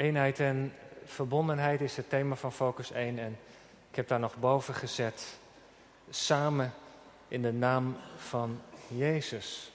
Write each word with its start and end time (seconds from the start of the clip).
Eenheid 0.00 0.40
en 0.40 0.72
verbondenheid 1.04 1.80
is 1.80 1.96
het 1.96 2.08
thema 2.08 2.34
van 2.34 2.52
Focus 2.52 2.90
1 2.90 3.18
en 3.18 3.38
ik 3.90 3.96
heb 3.96 4.08
daar 4.08 4.20
nog 4.20 4.36
boven 4.36 4.74
gezet. 4.74 5.38
Samen 6.10 6.72
in 7.28 7.42
de 7.42 7.52
naam 7.52 7.96
van 8.16 8.60
Jezus. 8.88 9.72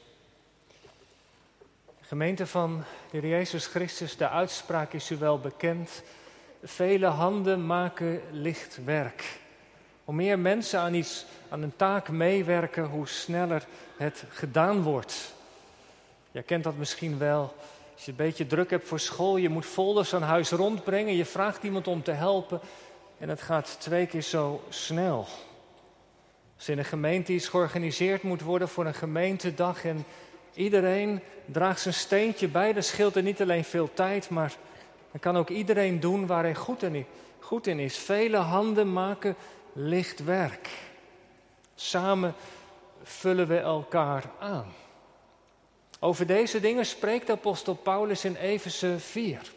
Gemeente 2.02 2.48
van 2.48 2.84
de 3.12 3.18
Heer 3.18 3.30
Jezus 3.30 3.68
Christus, 3.68 4.18
de 4.18 4.30
uitspraak 4.30 4.94
is 4.94 5.12
u 5.12 5.17
wel 5.17 5.40
bekend. 5.40 6.03
Vele 6.63 7.07
handen 7.07 7.65
maken 7.65 8.21
licht 8.31 8.79
werk. 8.83 9.39
Hoe 10.05 10.15
meer 10.15 10.39
mensen 10.39 10.79
aan, 10.79 10.94
iets, 10.94 11.26
aan 11.49 11.62
een 11.62 11.76
taak 11.76 12.10
meewerken, 12.10 12.85
hoe 12.85 13.07
sneller 13.07 13.65
het 13.97 14.23
gedaan 14.29 14.81
wordt. 14.81 15.33
Jij 16.31 16.44
kent 16.44 16.63
dat 16.63 16.77
misschien 16.77 17.17
wel. 17.17 17.55
Als 17.96 18.05
je 18.05 18.12
een 18.12 18.18
beetje 18.18 18.48
druk 18.48 18.70
hebt 18.70 18.88
voor 18.88 19.00
school, 19.00 19.38
je 19.38 19.50
moet 19.50 19.66
folders 19.66 20.14
aan 20.14 20.22
huis 20.22 20.52
rondbrengen, 20.52 21.16
je 21.16 21.26
vraagt 21.26 21.63
iemand 21.63 21.88
om 21.88 22.03
te 22.03 22.12
helpen 22.12 22.59
en 23.17 23.30
het 23.30 23.41
gaat 23.41 23.76
twee 23.80 24.05
keer 24.05 24.22
zo 24.22 24.63
snel. 24.70 25.27
Als 26.55 26.70
in 26.70 26.77
een 26.77 26.86
gemeente 26.86 27.34
iets 27.34 27.48
georganiseerd 27.48 28.23
moet 28.23 28.41
worden 28.41 28.70
voor 28.70 28.86
een 28.86 28.94
gemeentedag 28.94 29.86
en 29.86 30.05
iedereen 30.53 31.22
draagt 31.45 31.81
zijn 31.81 31.94
steentje 31.94 32.48
bij, 32.48 32.73
dan 32.73 32.84
scheelt 32.84 33.16
er 33.16 33.23
niet 33.23 33.41
alleen 33.41 33.63
veel 33.63 33.94
tijd, 33.94 34.30
maar 34.30 34.55
dan 35.12 35.20
kan 35.20 35.38
ook 35.38 35.50
iedereen 35.50 36.00
doen 36.00 36.27
waar 36.27 36.44
hij 36.44 36.55
goed 36.55 36.84
in, 36.84 37.05
goed 37.39 37.67
in 37.67 37.80
is. 37.80 37.98
Vele 37.98 38.38
handen 38.38 38.94
maken 38.94 39.36
licht 39.73 40.23
werk. 40.23 40.70
Samen 41.75 42.34
vullen 43.03 43.48
we 43.48 43.58
elkaar 43.58 44.23
aan. 44.39 44.73
Over 46.05 46.27
deze 46.27 46.59
dingen 46.59 46.86
spreekt 46.86 47.30
apostel 47.30 47.73
Paulus 47.73 48.26
in 48.26 48.36
Efeze 48.36 48.95
4. 49.00 49.52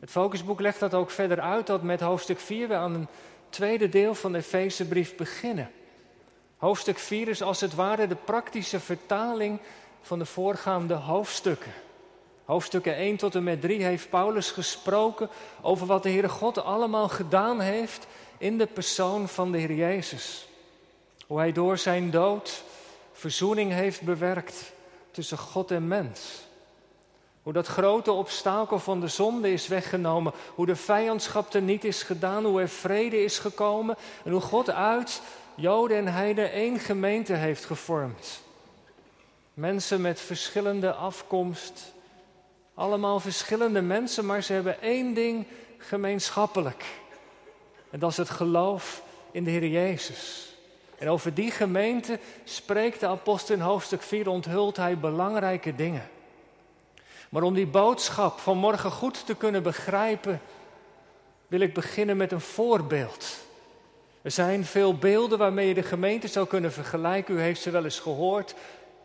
Het 0.00 0.10
focusboek 0.10 0.60
legt 0.60 0.80
dat 0.80 0.94
ook 0.94 1.10
verder 1.10 1.40
uit, 1.40 1.66
dat 1.66 1.82
met 1.82 2.00
hoofdstuk 2.00 2.40
4 2.40 2.68
we 2.68 2.74
aan 2.74 2.94
een 2.94 3.08
tweede 3.48 3.88
deel 3.88 4.14
van 4.14 4.32
de 4.32 4.38
Efezebrief 4.38 5.16
beginnen. 5.16 5.70
Hoofdstuk 6.56 6.98
4 6.98 7.28
is 7.28 7.42
als 7.42 7.60
het 7.60 7.74
ware 7.74 8.06
de 8.06 8.14
praktische 8.14 8.80
vertaling 8.80 9.58
van 10.02 10.18
de 10.18 10.24
voorgaande 10.24 10.94
hoofdstukken. 10.94 11.72
Hoofdstukken 12.44 12.94
1 12.94 13.16
tot 13.16 13.34
en 13.34 13.44
met 13.44 13.60
3 13.60 13.82
heeft 13.82 14.10
Paulus 14.10 14.50
gesproken 14.50 15.28
over 15.60 15.86
wat 15.86 16.02
de 16.02 16.10
Heere 16.10 16.28
God 16.28 16.64
allemaal 16.64 17.08
gedaan 17.08 17.60
heeft 17.60 18.06
in 18.38 18.58
de 18.58 18.66
persoon 18.66 19.28
van 19.28 19.52
de 19.52 19.58
Heer 19.58 19.74
Jezus. 19.74 20.48
Hoe 21.26 21.38
hij 21.38 21.52
door 21.52 21.78
zijn 21.78 22.10
dood 22.10 22.62
verzoening 23.12 23.72
heeft 23.72 24.02
bewerkt 24.02 24.76
tussen 25.18 25.38
God 25.38 25.70
en 25.70 25.88
mens. 25.88 26.46
Hoe 27.42 27.52
dat 27.52 27.66
grote 27.66 28.12
obstakel 28.12 28.78
van 28.78 29.00
de 29.00 29.08
zonde 29.08 29.52
is 29.52 29.68
weggenomen. 29.68 30.32
Hoe 30.54 30.66
de 30.66 30.76
vijandschap 30.76 31.54
er 31.54 31.62
niet 31.62 31.84
is 31.84 32.02
gedaan. 32.02 32.44
Hoe 32.44 32.60
er 32.60 32.68
vrede 32.68 33.22
is 33.22 33.38
gekomen. 33.38 33.96
En 34.24 34.32
hoe 34.32 34.40
God 34.40 34.70
uit 34.70 35.22
Joden 35.54 35.96
en 35.96 36.06
Heiden 36.06 36.52
één 36.52 36.78
gemeente 36.78 37.32
heeft 37.32 37.64
gevormd. 37.64 38.40
Mensen 39.54 40.00
met 40.00 40.20
verschillende 40.20 40.92
afkomst. 40.92 41.92
Allemaal 42.74 43.20
verschillende 43.20 43.82
mensen, 43.82 44.26
maar 44.26 44.42
ze 44.42 44.52
hebben 44.52 44.82
één 44.82 45.14
ding 45.14 45.46
gemeenschappelijk. 45.78 46.84
En 47.90 47.98
dat 47.98 48.10
is 48.10 48.16
het 48.16 48.30
geloof 48.30 49.02
in 49.30 49.44
de 49.44 49.50
Heer 49.50 49.66
Jezus. 49.66 50.47
En 50.98 51.08
over 51.08 51.34
die 51.34 51.50
gemeente 51.50 52.18
spreekt 52.44 53.00
de 53.00 53.06
apostel 53.06 53.54
in 53.54 53.60
hoofdstuk 53.60 54.02
4, 54.02 54.28
onthult 54.28 54.76
hij 54.76 54.98
belangrijke 54.98 55.74
dingen. 55.74 56.08
Maar 57.28 57.42
om 57.42 57.54
die 57.54 57.66
boodschap 57.66 58.38
van 58.38 58.58
morgen 58.58 58.90
goed 58.90 59.26
te 59.26 59.34
kunnen 59.34 59.62
begrijpen, 59.62 60.40
wil 61.46 61.60
ik 61.60 61.74
beginnen 61.74 62.16
met 62.16 62.32
een 62.32 62.40
voorbeeld. 62.40 63.36
Er 64.22 64.30
zijn 64.30 64.64
veel 64.64 64.94
beelden 64.94 65.38
waarmee 65.38 65.68
je 65.68 65.74
de 65.74 65.82
gemeente 65.82 66.28
zou 66.28 66.46
kunnen 66.46 66.72
vergelijken. 66.72 67.34
U 67.34 67.40
heeft 67.40 67.60
ze 67.60 67.70
wel 67.70 67.84
eens 67.84 68.00
gehoord. 68.00 68.54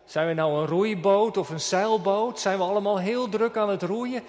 Zijn 0.06 0.28
we 0.28 0.34
nou 0.34 0.62
een 0.62 0.68
roeiboot 0.68 1.38
of 1.38 1.50
een 1.50 1.60
zeilboot? 1.60 2.40
Zijn 2.40 2.58
we 2.58 2.64
allemaal 2.64 3.00
heel 3.00 3.30
druk 3.30 3.58
aan 3.58 3.70
het 3.70 3.82
roeien? 3.82 4.24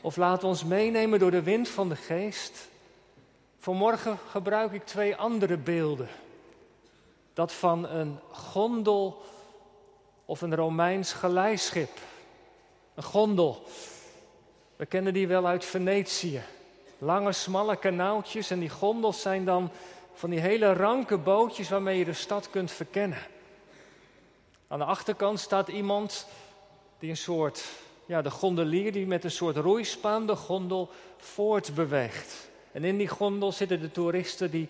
Of 0.00 0.16
laten 0.16 0.42
we 0.42 0.46
ons 0.46 0.64
meenemen 0.64 1.18
door 1.18 1.30
de 1.30 1.42
wind 1.42 1.68
van 1.68 1.88
de 1.88 1.96
geest? 1.96 2.68
Vanmorgen 3.58 4.18
gebruik 4.30 4.72
ik 4.72 4.86
twee 4.86 5.16
andere 5.16 5.56
beelden 5.56 6.08
dat 7.36 7.52
van 7.52 7.88
een 7.88 8.18
gondel 8.30 9.22
of 10.24 10.40
een 10.40 10.54
Romeins 10.54 11.12
geleischip. 11.12 11.90
Een 12.94 13.02
gondel. 13.02 13.64
We 14.76 14.86
kennen 14.86 15.12
die 15.12 15.28
wel 15.28 15.46
uit 15.46 15.64
Venetië. 15.64 16.42
Lange, 16.98 17.32
smalle 17.32 17.76
kanaaltjes 17.76 18.50
en 18.50 18.58
die 18.58 18.68
gondels 18.68 19.20
zijn 19.20 19.44
dan 19.44 19.70
van 20.14 20.30
die 20.30 20.40
hele 20.40 20.72
ranke 20.72 21.18
bootjes 21.18 21.68
waarmee 21.68 21.98
je 21.98 22.04
de 22.04 22.12
stad 22.12 22.50
kunt 22.50 22.70
verkennen. 22.70 23.22
Aan 24.68 24.78
de 24.78 24.84
achterkant 24.84 25.40
staat 25.40 25.68
iemand 25.68 26.26
die 26.98 27.10
een 27.10 27.16
soort, 27.16 27.64
ja, 28.06 28.22
de 28.22 28.30
gondelier 28.30 28.92
die 28.92 29.06
met 29.06 29.24
een 29.24 29.30
soort 29.30 29.56
roeispaan 29.56 30.26
de 30.26 30.36
gondel 30.36 30.90
voortbeweegt. 31.16 32.48
En 32.72 32.84
in 32.84 32.96
die 32.96 33.08
gondel 33.08 33.52
zitten 33.52 33.80
de 33.80 33.90
toeristen 33.90 34.50
die 34.50 34.68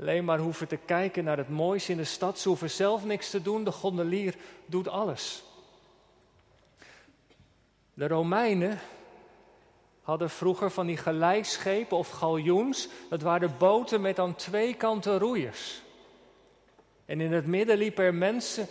alleen 0.00 0.24
maar 0.24 0.38
hoeven 0.38 0.68
te 0.68 0.76
kijken 0.76 1.24
naar 1.24 1.36
het 1.36 1.48
moois 1.48 1.88
in 1.88 1.96
de 1.96 2.04
stad. 2.04 2.38
Ze 2.38 2.48
hoeven 2.48 2.70
zelf 2.70 3.04
niks 3.04 3.30
te 3.30 3.42
doen, 3.42 3.64
de 3.64 3.72
gondelier 3.72 4.34
doet 4.66 4.88
alles. 4.88 5.42
De 7.94 8.08
Romeinen 8.08 8.78
hadden 10.02 10.30
vroeger 10.30 10.70
van 10.70 10.86
die 10.86 10.96
gelijkschepen 10.96 11.96
of 11.96 12.10
galjoens. 12.10 12.88
Dat 13.10 13.22
waren 13.22 13.54
boten 13.58 14.00
met 14.00 14.18
aan 14.18 14.34
twee 14.34 14.74
kanten 14.74 15.18
roeiers. 15.18 15.82
En 17.04 17.20
in 17.20 17.32
het 17.32 17.46
midden 17.46 17.78
liepen 17.78 18.04
er 18.04 18.14
mensen 18.14 18.66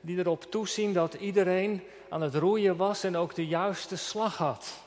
die 0.00 0.18
erop 0.18 0.42
toezien 0.50 0.92
dat 0.92 1.14
iedereen 1.14 1.82
aan 2.08 2.20
het 2.20 2.34
roeien 2.34 2.76
was 2.76 3.04
en 3.04 3.16
ook 3.16 3.34
de 3.34 3.46
juiste 3.46 3.96
slag 3.96 4.36
had. 4.36 4.82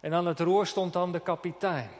En 0.00 0.14
aan 0.14 0.26
het 0.26 0.40
roer 0.40 0.66
stond 0.66 0.92
dan 0.92 1.12
de 1.12 1.20
kapitein. 1.20 1.90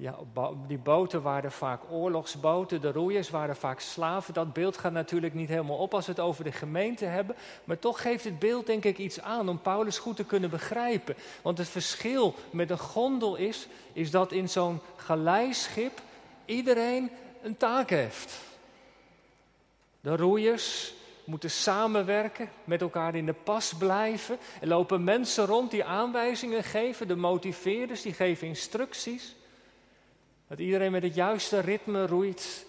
Ja, 0.00 0.18
die 0.66 0.78
boten 0.78 1.22
waren 1.22 1.52
vaak 1.52 1.80
oorlogsboten, 1.90 2.80
de 2.80 2.92
roeiers 2.92 3.30
waren 3.30 3.56
vaak 3.56 3.80
slaven. 3.80 4.34
Dat 4.34 4.52
beeld 4.52 4.76
gaat 4.76 4.92
natuurlijk 4.92 5.34
niet 5.34 5.48
helemaal 5.48 5.76
op 5.76 5.94
als 5.94 6.06
we 6.06 6.12
het 6.12 6.20
over 6.20 6.44
de 6.44 6.52
gemeente 6.52 7.04
hebben. 7.04 7.36
Maar 7.64 7.78
toch 7.78 8.02
geeft 8.02 8.24
het 8.24 8.38
beeld 8.38 8.66
denk 8.66 8.84
ik 8.84 8.98
iets 8.98 9.20
aan 9.20 9.48
om 9.48 9.60
Paulus 9.60 9.98
goed 9.98 10.16
te 10.16 10.24
kunnen 10.24 10.50
begrijpen. 10.50 11.14
Want 11.42 11.58
het 11.58 11.68
verschil 11.68 12.34
met 12.50 12.70
een 12.70 12.78
gondel 12.78 13.36
is, 13.36 13.68
is 13.92 14.10
dat 14.10 14.32
in 14.32 14.48
zo'n 14.48 14.80
galeischip 14.96 16.00
iedereen 16.44 17.10
een 17.42 17.56
taak 17.56 17.90
heeft. 17.90 18.40
De 20.00 20.16
roeiers 20.16 20.94
moeten 21.24 21.50
samenwerken, 21.50 22.50
met 22.64 22.80
elkaar 22.80 23.14
in 23.14 23.26
de 23.26 23.34
pas 23.44 23.74
blijven. 23.74 24.38
Er 24.60 24.68
lopen 24.68 25.04
mensen 25.04 25.46
rond 25.46 25.70
die 25.70 25.84
aanwijzingen 25.84 26.64
geven, 26.64 27.08
de 27.08 27.16
motiveerders 27.16 28.02
die 28.02 28.14
geven 28.14 28.46
instructies. 28.46 29.36
Dat 30.48 30.58
iedereen 30.58 30.92
met 30.92 31.02
het 31.02 31.14
juiste 31.14 31.60
ritme 31.60 32.06
roeit. 32.06 32.66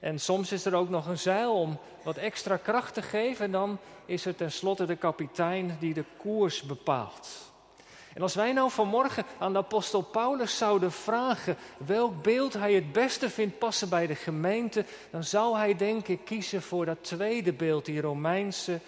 En 0.00 0.18
soms 0.18 0.52
is 0.52 0.64
er 0.64 0.74
ook 0.74 0.88
nog 0.88 1.06
een 1.06 1.18
zeil 1.18 1.60
om 1.60 1.78
wat 2.02 2.16
extra 2.16 2.56
kracht 2.56 2.94
te 2.94 3.02
geven. 3.02 3.44
En 3.44 3.50
dan 3.52 3.78
is 4.04 4.24
er 4.24 4.34
tenslotte 4.34 4.86
de 4.86 4.96
kapitein 4.96 5.76
die 5.80 5.94
de 5.94 6.04
koers 6.16 6.62
bepaalt. 6.62 7.28
En 8.14 8.22
als 8.22 8.34
wij 8.34 8.52
nou 8.52 8.70
vanmorgen 8.70 9.24
aan 9.38 9.52
de 9.52 9.58
apostel 9.58 10.02
Paulus 10.02 10.56
zouden 10.56 10.92
vragen 10.92 11.56
welk 11.78 12.22
beeld 12.22 12.52
hij 12.52 12.74
het 12.74 12.92
beste 12.92 13.30
vindt 13.30 13.58
passen 13.58 13.88
bij 13.88 14.06
de 14.06 14.14
gemeente, 14.14 14.84
dan 15.10 15.24
zou 15.24 15.56
hij 15.56 15.76
denk 15.76 16.08
ik 16.08 16.24
kiezen 16.24 16.62
voor 16.62 16.84
dat 16.84 17.04
tweede 17.04 17.52
beeld, 17.52 17.84
die 17.84 18.00
Romeinse 18.00 18.80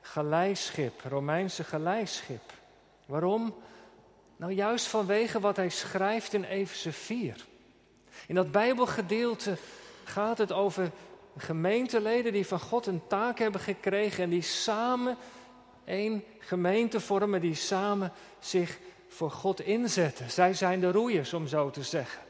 galeischip, 0.00 1.00
Romeinse 1.08 1.64
galeischip. 1.64 2.52
Waarom? 3.06 3.54
Nou, 4.44 4.56
juist 4.56 4.86
vanwege 4.86 5.40
wat 5.40 5.56
hij 5.56 5.68
schrijft 5.68 6.32
in 6.32 6.44
Efeze 6.44 6.92
4. 6.92 7.44
In 8.26 8.34
dat 8.34 8.52
Bijbelgedeelte 8.52 9.56
gaat 10.04 10.38
het 10.38 10.52
over 10.52 10.90
gemeenteleden 11.36 12.32
die 12.32 12.46
van 12.46 12.60
God 12.60 12.86
een 12.86 13.02
taak 13.06 13.38
hebben 13.38 13.60
gekregen 13.60 14.24
en 14.24 14.30
die 14.30 14.42
samen 14.42 15.16
één 15.84 16.24
gemeente 16.38 17.00
vormen, 17.00 17.40
die 17.40 17.54
samen 17.54 18.12
zich 18.38 18.78
voor 19.08 19.30
God 19.30 19.60
inzetten. 19.60 20.30
Zij 20.30 20.54
zijn 20.54 20.80
de 20.80 20.90
roeiers, 20.90 21.32
om 21.32 21.46
zo 21.46 21.70
te 21.70 21.82
zeggen. 21.82 22.20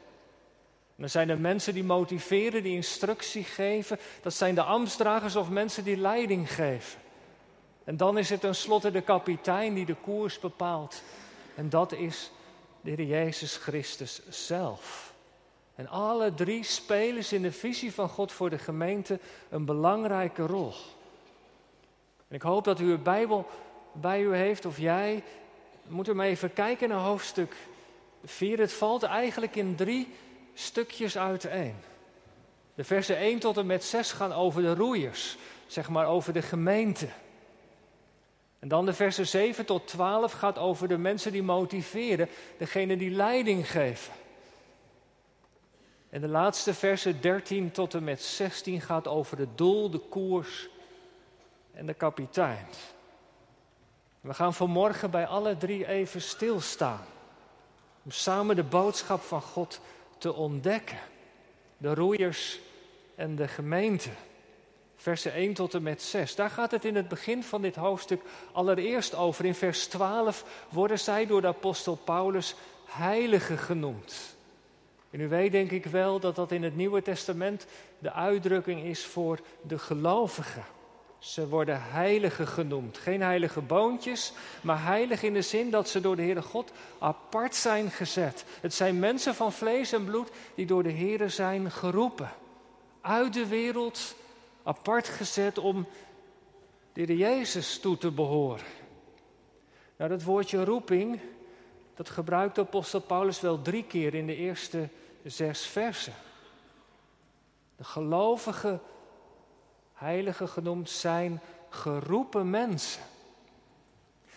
En 0.85 0.95
dan 0.97 1.09
zijn 1.09 1.29
er 1.29 1.39
mensen 1.39 1.73
die 1.73 1.83
motiveren, 1.83 2.63
die 2.63 2.75
instructie 2.75 3.43
geven. 3.43 3.99
Dat 4.21 4.33
zijn 4.33 4.55
de 4.55 4.63
ambtsdragers 4.63 5.35
of 5.35 5.49
mensen 5.49 5.83
die 5.83 5.97
leiding 5.97 6.53
geven. 6.53 6.99
En 7.83 7.97
dan 7.97 8.17
is 8.17 8.29
het 8.29 8.39
tenslotte 8.39 8.91
de 8.91 9.01
kapitein 9.01 9.73
die 9.73 9.85
de 9.85 9.95
koers 9.95 10.39
bepaalt 10.39 11.01
en 11.55 11.69
dat 11.69 11.91
is 11.91 12.31
de 12.81 12.89
Heer 12.89 13.05
Jezus 13.05 13.55
Christus 13.55 14.21
zelf. 14.29 15.13
En 15.75 15.87
alle 15.87 16.33
drie 16.33 16.63
spelen 16.63 17.23
in 17.31 17.41
de 17.41 17.51
visie 17.51 17.93
van 17.93 18.09
God 18.09 18.31
voor 18.31 18.49
de 18.49 18.57
gemeente 18.57 19.19
een 19.49 19.65
belangrijke 19.65 20.45
rol. 20.45 20.73
En 22.27 22.35
ik 22.35 22.41
hoop 22.41 22.63
dat 22.63 22.79
u 22.79 22.85
uw 22.85 23.01
Bijbel 23.01 23.47
bij 23.91 24.21
u 24.21 24.35
heeft, 24.35 24.65
of 24.65 24.77
jij, 24.77 25.23
moet 25.87 26.07
u 26.07 26.13
maar 26.13 26.25
even 26.25 26.53
kijken 26.53 26.89
naar 26.89 26.99
hoofdstuk 26.99 27.55
4. 28.23 28.59
Het 28.59 28.73
valt 28.73 29.03
eigenlijk 29.03 29.55
in 29.55 29.75
drie 29.75 30.13
stukjes 30.53 31.17
uiteen. 31.17 31.75
De 32.75 32.83
versen 32.83 33.17
1 33.17 33.39
tot 33.39 33.57
en 33.57 33.65
met 33.65 33.83
6 33.83 34.11
gaan 34.11 34.33
over 34.33 34.61
de 34.61 34.75
roeiers, 34.75 35.37
zeg 35.67 35.89
maar 35.89 36.07
over 36.07 36.33
de 36.33 36.41
gemeente. 36.41 37.07
En 38.65 38.71
dan 38.71 38.85
de 38.85 38.93
versen 38.93 39.27
7 39.27 39.65
tot 39.65 39.87
12 39.87 40.31
gaat 40.31 40.57
over 40.57 40.87
de 40.87 40.97
mensen 40.97 41.31
die 41.31 41.43
motiveren, 41.43 42.29
degene 42.57 42.97
die 42.97 43.09
leiding 43.09 43.71
geven. 43.71 44.13
En 46.09 46.21
de 46.21 46.27
laatste 46.27 46.73
versen 46.73 47.21
13 47.21 47.71
tot 47.71 47.93
en 47.93 48.03
met 48.03 48.21
16 48.21 48.81
gaat 48.81 49.07
over 49.07 49.37
het 49.37 49.57
doel, 49.57 49.89
de 49.89 49.99
koers 49.99 50.69
en 51.73 51.85
de 51.85 51.93
kapitein. 51.93 52.67
We 54.21 54.33
gaan 54.33 54.53
vanmorgen 54.53 55.11
bij 55.11 55.27
alle 55.27 55.57
drie 55.57 55.87
even 55.87 56.21
stilstaan. 56.21 57.05
Om 58.03 58.11
samen 58.11 58.55
de 58.55 58.63
boodschap 58.63 59.21
van 59.21 59.41
God 59.41 59.79
te 60.17 60.33
ontdekken. 60.33 60.99
De 61.77 61.93
roeiers 61.93 62.59
en 63.15 63.35
de 63.35 63.47
gemeente. 63.47 64.09
Versen 65.05 65.33
1 65.33 65.53
tot 65.53 65.73
en 65.73 65.83
met 65.83 66.01
6. 66.01 66.35
Daar 66.35 66.49
gaat 66.49 66.71
het 66.71 66.85
in 66.85 66.95
het 66.95 67.07
begin 67.07 67.43
van 67.43 67.61
dit 67.61 67.75
hoofdstuk 67.75 68.21
allereerst 68.51 69.15
over. 69.15 69.45
In 69.45 69.55
vers 69.55 69.87
12 69.87 70.65
worden 70.69 70.99
zij 70.99 71.25
door 71.25 71.41
de 71.41 71.47
apostel 71.47 71.95
Paulus 71.95 72.55
heiligen 72.85 73.57
genoemd. 73.57 74.35
En 75.09 75.19
u 75.19 75.27
weet 75.27 75.51
denk 75.51 75.71
ik 75.71 75.85
wel 75.85 76.19
dat 76.19 76.35
dat 76.35 76.51
in 76.51 76.63
het 76.63 76.75
Nieuwe 76.75 77.01
Testament 77.01 77.65
de 77.99 78.11
uitdrukking 78.11 78.83
is 78.83 79.05
voor 79.05 79.39
de 79.61 79.79
gelovigen. 79.79 80.63
Ze 81.19 81.47
worden 81.47 81.81
heiligen 81.83 82.47
genoemd. 82.47 82.97
Geen 82.97 83.21
heilige 83.21 83.61
boontjes, 83.61 84.33
maar 84.61 84.83
heilig 84.83 85.23
in 85.23 85.33
de 85.33 85.41
zin 85.41 85.69
dat 85.69 85.89
ze 85.89 86.01
door 86.01 86.15
de 86.15 86.21
Heere 86.21 86.41
God 86.41 86.71
apart 86.99 87.55
zijn 87.55 87.91
gezet. 87.91 88.45
Het 88.61 88.73
zijn 88.73 88.99
mensen 88.99 89.35
van 89.35 89.51
vlees 89.51 89.91
en 89.91 90.05
bloed 90.05 90.29
die 90.55 90.65
door 90.65 90.83
de 90.83 90.93
Heere 90.93 91.29
zijn 91.29 91.71
geroepen. 91.71 92.31
Uit 93.01 93.33
de 93.33 93.47
wereld, 93.47 94.15
apart 94.65 95.07
gezet 95.07 95.57
om 95.57 95.87
de 96.93 97.17
Jezus 97.17 97.79
toe 97.79 97.97
te 97.97 98.11
behoren. 98.11 98.65
Nou, 99.97 100.09
dat 100.09 100.23
woordje 100.23 100.63
roeping, 100.63 101.19
dat 101.95 102.09
gebruikt 102.09 102.59
apostel 102.59 102.99
Paulus 102.99 103.41
wel 103.41 103.61
drie 103.61 103.83
keer 103.83 104.13
in 104.13 104.27
de 104.27 104.35
eerste 104.35 104.89
zes 105.23 105.65
versen. 105.65 106.13
De 107.75 107.83
gelovigen 107.83 108.81
heiligen 109.93 110.49
genoemd 110.49 110.89
zijn 110.89 111.41
geroepen 111.69 112.49
mensen. 112.49 113.01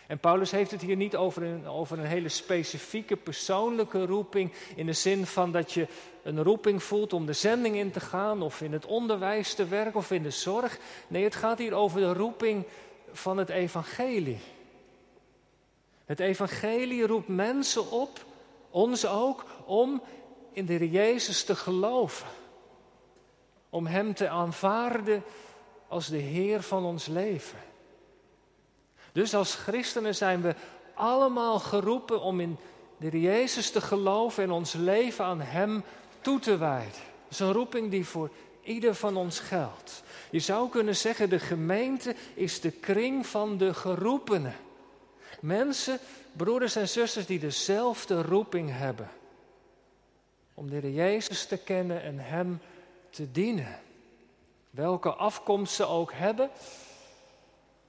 En 0.08 0.18
Paulus 0.18 0.50
heeft 0.50 0.70
het 0.70 0.80
hier 0.80 0.96
niet 0.96 1.16
over 1.16 1.42
een, 1.42 1.66
over 1.66 1.98
een 1.98 2.04
hele 2.04 2.28
specifieke 2.28 3.16
persoonlijke 3.16 4.06
roeping, 4.06 4.52
in 4.76 4.86
de 4.86 4.92
zin 4.92 5.26
van 5.26 5.52
dat 5.52 5.72
je 5.72 5.86
een 6.22 6.42
roeping 6.42 6.82
voelt 6.82 7.12
om 7.12 7.26
de 7.26 7.32
zending 7.32 7.76
in 7.76 7.90
te 7.90 8.00
gaan, 8.00 8.42
of 8.42 8.60
in 8.60 8.72
het 8.72 8.86
onderwijs 8.86 9.54
te 9.54 9.66
werken, 9.66 9.94
of 9.94 10.10
in 10.10 10.22
de 10.22 10.30
zorg. 10.30 10.78
Nee, 11.08 11.24
het 11.24 11.34
gaat 11.34 11.58
hier 11.58 11.74
over 11.74 12.00
de 12.00 12.12
roeping 12.12 12.64
van 13.12 13.36
het 13.36 13.48
evangelie. 13.48 14.38
Het 16.04 16.20
evangelie 16.20 17.06
roept 17.06 17.28
mensen 17.28 17.90
op, 17.90 18.24
ons 18.70 19.06
ook, 19.06 19.44
om 19.64 20.02
in 20.52 20.66
de 20.66 20.90
Jezus 20.90 21.44
te 21.44 21.56
geloven. 21.56 22.28
Om 23.70 23.86
Hem 23.86 24.14
te 24.14 24.28
aanvaarden 24.28 25.22
als 25.88 26.06
de 26.06 26.16
Heer 26.16 26.62
van 26.62 26.84
ons 26.84 27.06
leven. 27.06 27.67
Dus 29.18 29.34
als 29.34 29.54
christenen 29.54 30.14
zijn 30.14 30.42
we 30.42 30.54
allemaal 30.94 31.58
geroepen 31.58 32.20
om 32.20 32.40
in 32.40 32.58
de 32.96 33.20
Jezus 33.20 33.70
te 33.70 33.80
geloven 33.80 34.42
en 34.42 34.50
ons 34.50 34.72
leven 34.72 35.24
aan 35.24 35.40
Hem 35.40 35.84
toe 36.20 36.38
te 36.38 36.56
wijden. 36.56 36.92
Dat 36.92 37.30
is 37.30 37.38
een 37.38 37.52
roeping 37.52 37.90
die 37.90 38.06
voor 38.06 38.30
ieder 38.62 38.94
van 38.94 39.16
ons 39.16 39.38
geldt. 39.40 40.02
Je 40.30 40.38
zou 40.38 40.68
kunnen 40.68 40.96
zeggen, 40.96 41.28
de 41.28 41.38
gemeente 41.38 42.14
is 42.34 42.60
de 42.60 42.70
kring 42.70 43.26
van 43.26 43.56
de 43.56 43.74
geroepenen. 43.74 44.56
Mensen, 45.40 45.98
broeders 46.32 46.76
en 46.76 46.88
zusters 46.88 47.26
die 47.26 47.38
dezelfde 47.38 48.22
roeping 48.22 48.70
hebben. 48.72 49.10
Om 50.54 50.70
de 50.70 50.94
Jezus 50.94 51.46
te 51.46 51.56
kennen 51.56 52.02
en 52.02 52.18
Hem 52.18 52.60
te 53.10 53.32
dienen. 53.32 53.80
Welke 54.70 55.10
afkomst 55.10 55.74
ze 55.74 55.86
ook 55.86 56.12
hebben, 56.12 56.50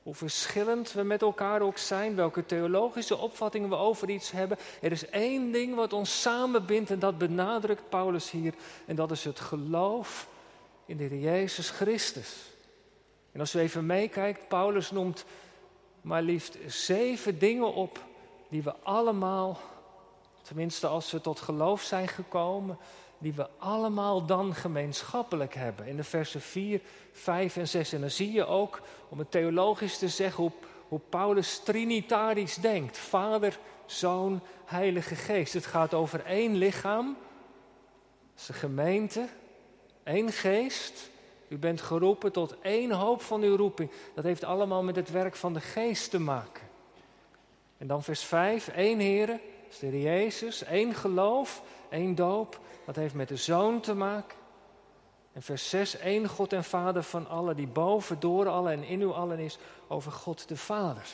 hoe 0.09 0.17
verschillend 0.17 0.91
we 0.93 1.03
met 1.03 1.21
elkaar 1.21 1.61
ook 1.61 1.77
zijn, 1.77 2.15
welke 2.15 2.45
theologische 2.45 3.17
opvattingen 3.17 3.69
we 3.69 3.75
over 3.75 4.09
iets 4.09 4.31
hebben. 4.31 4.57
Er 4.81 4.91
is 4.91 5.09
één 5.09 5.51
ding 5.51 5.75
wat 5.75 5.93
ons 5.93 6.21
samenbindt 6.21 6.89
en 6.89 6.99
dat 6.99 7.17
benadrukt 7.17 7.89
Paulus 7.89 8.31
hier. 8.31 8.53
En 8.85 8.95
dat 8.95 9.11
is 9.11 9.23
het 9.23 9.39
geloof 9.39 10.27
in 10.85 10.97
de 10.97 11.03
Heer 11.03 11.19
Jezus 11.19 11.69
Christus. 11.69 12.51
En 13.31 13.39
als 13.39 13.53
we 13.53 13.59
even 13.59 13.85
meekijken, 13.85 14.47
Paulus 14.47 14.91
noemt 14.91 15.25
maar 16.01 16.21
liefst 16.21 16.57
zeven 16.67 17.39
dingen 17.39 17.73
op 17.73 18.03
die 18.47 18.63
we 18.63 18.73
allemaal, 18.83 19.59
tenminste 20.41 20.87
als 20.87 21.11
we 21.11 21.21
tot 21.21 21.39
geloof 21.39 21.81
zijn 21.81 22.07
gekomen, 22.07 22.77
die 23.19 23.33
we 23.33 23.47
allemaal 23.57 24.25
dan 24.25 24.55
gemeenschappelijk 24.55 25.53
hebben. 25.53 25.87
In 25.87 25.95
de 25.95 26.03
versen 26.03 26.41
4, 26.41 26.81
5 27.11 27.57
en 27.57 27.67
6. 27.67 27.93
En 27.93 28.01
dan 28.01 28.09
zie 28.09 28.31
je 28.31 28.45
ook, 28.45 28.81
om 29.09 29.19
het 29.19 29.31
theologisch 29.31 29.97
te 29.97 30.07
zeggen, 30.07 30.43
hoe, 30.43 30.51
hoe 30.87 30.99
Paulus 31.09 31.59
trinitarisch 31.59 32.55
denkt. 32.55 32.97
Vader, 32.97 33.59
Zoon, 33.85 34.41
Heilige 34.65 35.15
Geest. 35.15 35.53
Het 35.53 35.65
gaat 35.65 35.93
over 35.93 36.25
één 36.25 36.55
lichaam. 36.55 37.17
Een 38.47 38.53
gemeente, 38.53 39.27
één 40.03 40.31
geest. 40.31 41.09
U 41.47 41.57
bent 41.57 41.81
geroepen 41.81 42.31
tot 42.31 42.55
één 42.61 42.91
hoop 42.91 43.21
van 43.21 43.41
uw 43.41 43.55
roeping. 43.55 43.91
Dat 44.15 44.23
heeft 44.23 44.43
allemaal 44.43 44.83
met 44.83 44.95
het 44.95 45.11
werk 45.11 45.35
van 45.35 45.53
de 45.53 45.61
geest 45.61 46.09
te 46.09 46.19
maken. 46.19 46.63
En 47.77 47.87
dan 47.87 48.03
vers 48.03 48.23
5, 48.23 48.67
één 48.67 48.99
Here, 48.99 49.39
is 49.69 49.79
Jezus, 49.79 50.63
één 50.63 50.95
geloof, 50.95 51.61
één 51.89 52.15
doop, 52.15 52.59
dat 52.85 52.95
heeft 52.95 53.13
met 53.13 53.27
de 53.27 53.35
Zoon 53.35 53.79
te 53.79 53.93
maken. 53.93 54.37
En 55.33 55.41
vers 55.41 55.69
6, 55.69 55.97
één 55.97 56.27
God 56.27 56.53
en 56.53 56.63
Vader 56.63 57.03
van 57.03 57.27
allen, 57.27 57.55
die 57.55 57.67
boven, 57.67 58.19
door 58.19 58.47
allen 58.47 58.71
en 58.71 58.83
in 58.83 59.01
u 59.01 59.07
allen 59.07 59.39
is, 59.39 59.57
over 59.87 60.11
God 60.11 60.47
de 60.47 60.57
Vader. 60.57 61.07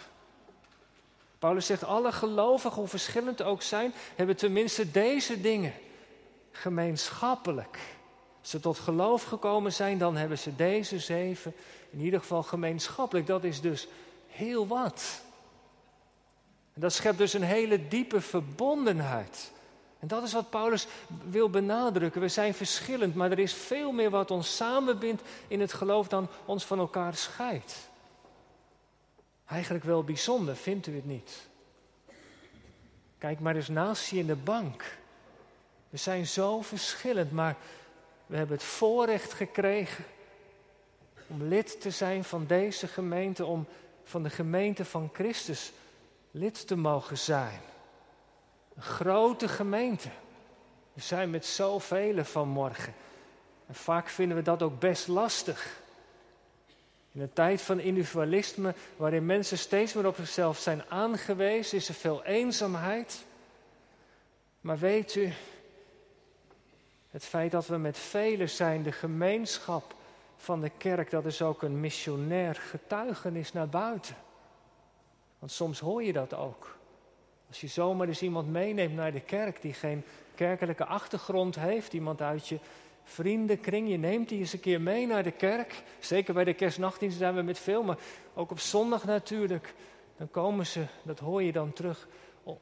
Paulus 1.40 1.66
zegt, 1.66 1.84
alle 1.84 2.12
gelovigen, 2.12 2.80
hoe 2.80 2.88
verschillend 2.88 3.41
ook 3.41 3.62
zijn, 3.62 3.94
hebben 4.15 4.36
tenminste 4.36 4.91
deze 4.91 5.41
dingen 5.41 5.74
gemeenschappelijk. 6.51 7.80
Als 8.41 8.50
ze 8.50 8.60
tot 8.60 8.80
geloof 8.80 9.24
gekomen 9.24 9.74
zijn, 9.74 9.98
dan 9.98 10.15
hebben 10.15 10.38
ze 10.38 10.56
deze 10.56 11.00
zeven 11.00 11.53
in 11.89 12.00
ieder 12.00 12.20
geval 12.20 12.44
gemeenschappelijk. 12.44 13.27
Dat 13.27 13.44
is 13.44 13.62
dus 13.62 13.88
heel 14.27 14.68
wat. 14.68 15.24
En 16.75 16.82
dat 16.82 16.94
schept 16.94 17.17
dus 17.17 17.34
een 17.34 17.44
hele 17.44 17.88
diepe 17.88 18.22
verbondenheid. 18.22 19.51
En 20.00 20.08
dat 20.08 20.24
is 20.24 20.34
wat 20.34 20.50
Paulus 20.50 20.88
wil 21.29 21.50
benadrukken. 21.50 22.22
We 22.22 22.27
zijn 22.27 22.53
verschillend, 22.53 23.15
maar 23.15 23.32
er 23.32 23.39
is 23.39 23.53
veel 23.53 23.91
meer 23.91 24.10
wat 24.10 24.32
ons 24.32 24.55
samenbindt 24.55 25.22
in 25.48 25.62
het 25.62 25.74
geloof 25.74 26.08
dan 26.08 26.27
ons 26.46 26.65
van 26.65 26.79
elkaar 26.79 27.15
scheidt. 27.15 27.89
Eigenlijk 29.46 29.84
wel 29.84 30.03
bijzonder, 30.03 30.55
vindt 30.55 30.88
u 30.88 30.96
het 30.96 31.05
niet? 31.05 31.48
Kijk 33.17 33.39
maar 33.39 33.55
eens 33.55 33.67
naast 33.67 34.10
je 34.10 34.17
in 34.17 34.27
de 34.27 34.36
bank. 34.36 34.98
We 35.89 35.98
zijn 35.98 36.27
zo 36.27 36.62
verschillend, 36.62 37.32
maar 37.32 37.55
we 38.25 38.38
hebben 38.38 38.55
het 38.55 38.65
voorrecht 38.65 39.34
gekregen 39.34 40.05
om 41.27 41.44
lid 41.44 41.82
te 41.82 41.91
zijn 41.91 42.24
van 42.24 42.46
deze 42.48 42.88
gemeente, 42.88 43.46
om 43.46 43.67
van 44.03 44.24
de 44.24 44.29
gemeente 44.29 44.86
van 44.86 45.10
Christus 45.13 45.72
lid 46.38 46.68
te 46.68 46.75
mogen 46.75 47.18
zijn. 47.18 47.60
Een 48.75 48.82
grote 48.82 49.48
gemeente. 49.48 50.10
We 50.94 51.01
zijn 51.01 51.30
met 51.30 51.46
zoveel 51.46 52.24
vanmorgen. 52.24 52.94
En 53.68 53.75
vaak 53.75 54.10
vinden 54.10 54.38
we 54.38 54.44
dat 54.44 54.62
ook 54.62 54.80
best 54.80 55.08
lastig. 55.08 55.80
In 57.12 57.22
een 57.22 57.34
tijd 57.34 57.62
van 57.62 57.80
individualisme, 57.80 58.74
waarin 58.96 59.25
mensen 59.25 59.58
steeds 59.58 59.94
meer 59.94 60.08
op 60.08 60.15
zichzelf 60.15 60.58
zijn 60.58 60.84
aangewezen, 60.89 61.77
is 61.77 61.88
er 61.88 61.94
veel 61.94 62.24
eenzaamheid. 62.24 63.25
Maar 64.62 64.77
weet 64.77 65.15
u, 65.15 65.34
het 67.12 67.24
feit 67.24 67.51
dat 67.51 67.68
we 67.68 67.77
met 67.77 67.98
velen 67.98 68.50
zijn, 68.50 68.84
de 68.84 68.92
gemeenschap 68.92 69.96
van 70.38 70.62
de 70.62 70.72
kerk, 70.77 71.10
dat 71.10 71.25
is 71.25 71.42
ook 71.42 71.62
een 71.62 71.80
missionair 71.80 72.56
getuigenis 72.56 73.54
naar 73.54 73.70
buiten. 73.70 74.25
Want 75.46 75.58
soms 75.58 75.80
hoor 75.80 76.04
je 76.04 76.14
dat 76.14 76.34
ook. 76.34 76.78
Als 77.48 77.62
je 77.62 77.68
zomaar 77.68 78.08
eens 78.08 78.22
iemand 78.22 78.52
meeneemt 78.52 78.96
naar 78.96 79.12
de 79.12 79.22
kerk 79.22 79.62
die 79.62 79.74
geen 79.74 80.04
kerkelijke 80.36 80.86
achtergrond 80.86 81.56
heeft, 81.56 81.94
iemand 81.94 82.22
uit 82.22 82.48
je 82.48 82.60
vriendenkring, 83.04 83.90
je 83.90 83.98
neemt 83.98 84.30
die 84.30 84.40
eens 84.40 84.54
een 84.54 84.60
keer 84.60 84.82
mee 84.82 85.08
naar 85.08 85.24
de 85.24 85.32
kerk. 85.32 85.84
Zeker 86.00 86.34
bij 86.34 86.44
de 86.44 86.54
kerstnachtdienst 86.54 87.18
zijn 87.18 87.36
we 87.36 87.42
met 87.42 87.60
veel, 87.60 87.84
maar 87.84 87.98
ook 88.34 88.52
op 88.52 88.60
zondag 88.60 89.04
natuurlijk. 89.04 89.74
dan 90.18 90.32
komen 90.32 90.66
ze, 90.66 90.86
dat 91.04 91.20
hoor 91.20 91.44
je 91.44 91.52
dan 91.52 91.74
terug, 91.74 92.08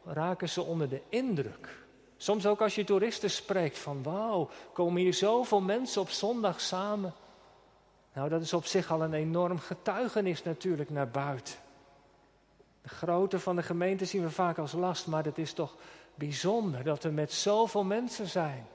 raken 0.06 0.50
ze 0.50 0.62
onder 0.62 0.90
de 0.90 1.02
indruk. 1.10 1.84
Soms 2.18 2.46
ook 2.46 2.62
als 2.62 2.76
je 2.76 2.84
toeristen 2.84 3.30
spreekt 3.30 3.80
van 3.80 4.04
wauw, 4.04 4.50
komen 4.74 5.02
hier 5.02 5.14
zoveel 5.14 5.62
mensen 5.62 6.02
op 6.02 6.10
zondag 6.10 6.62
samen. 6.62 7.14
Nou, 8.14 8.30
dat 8.30 8.42
is 8.42 8.54
op 8.54 8.66
zich 8.66 8.92
al 8.92 9.02
een 9.02 9.14
enorm 9.14 9.60
getuigenis 9.60 10.44
natuurlijk 10.44 10.90
naar 10.90 11.10
buiten. 11.10 11.63
De 12.84 12.90
grootte 12.90 13.40
van 13.40 13.56
de 13.56 13.64
gemeente 13.64 14.06
zien 14.06 14.24
we 14.24 14.30
vaak 14.30 14.58
als 14.58 14.72
last, 14.72 15.08
maar 15.08 15.24
het 15.24 15.38
is 15.38 15.54
toch 15.54 15.76
bijzonder 16.16 16.84
dat 16.84 17.04
we 17.04 17.10
met 17.10 17.32
zoveel 17.32 17.84
mensen 17.84 18.28
zijn. 18.28 18.68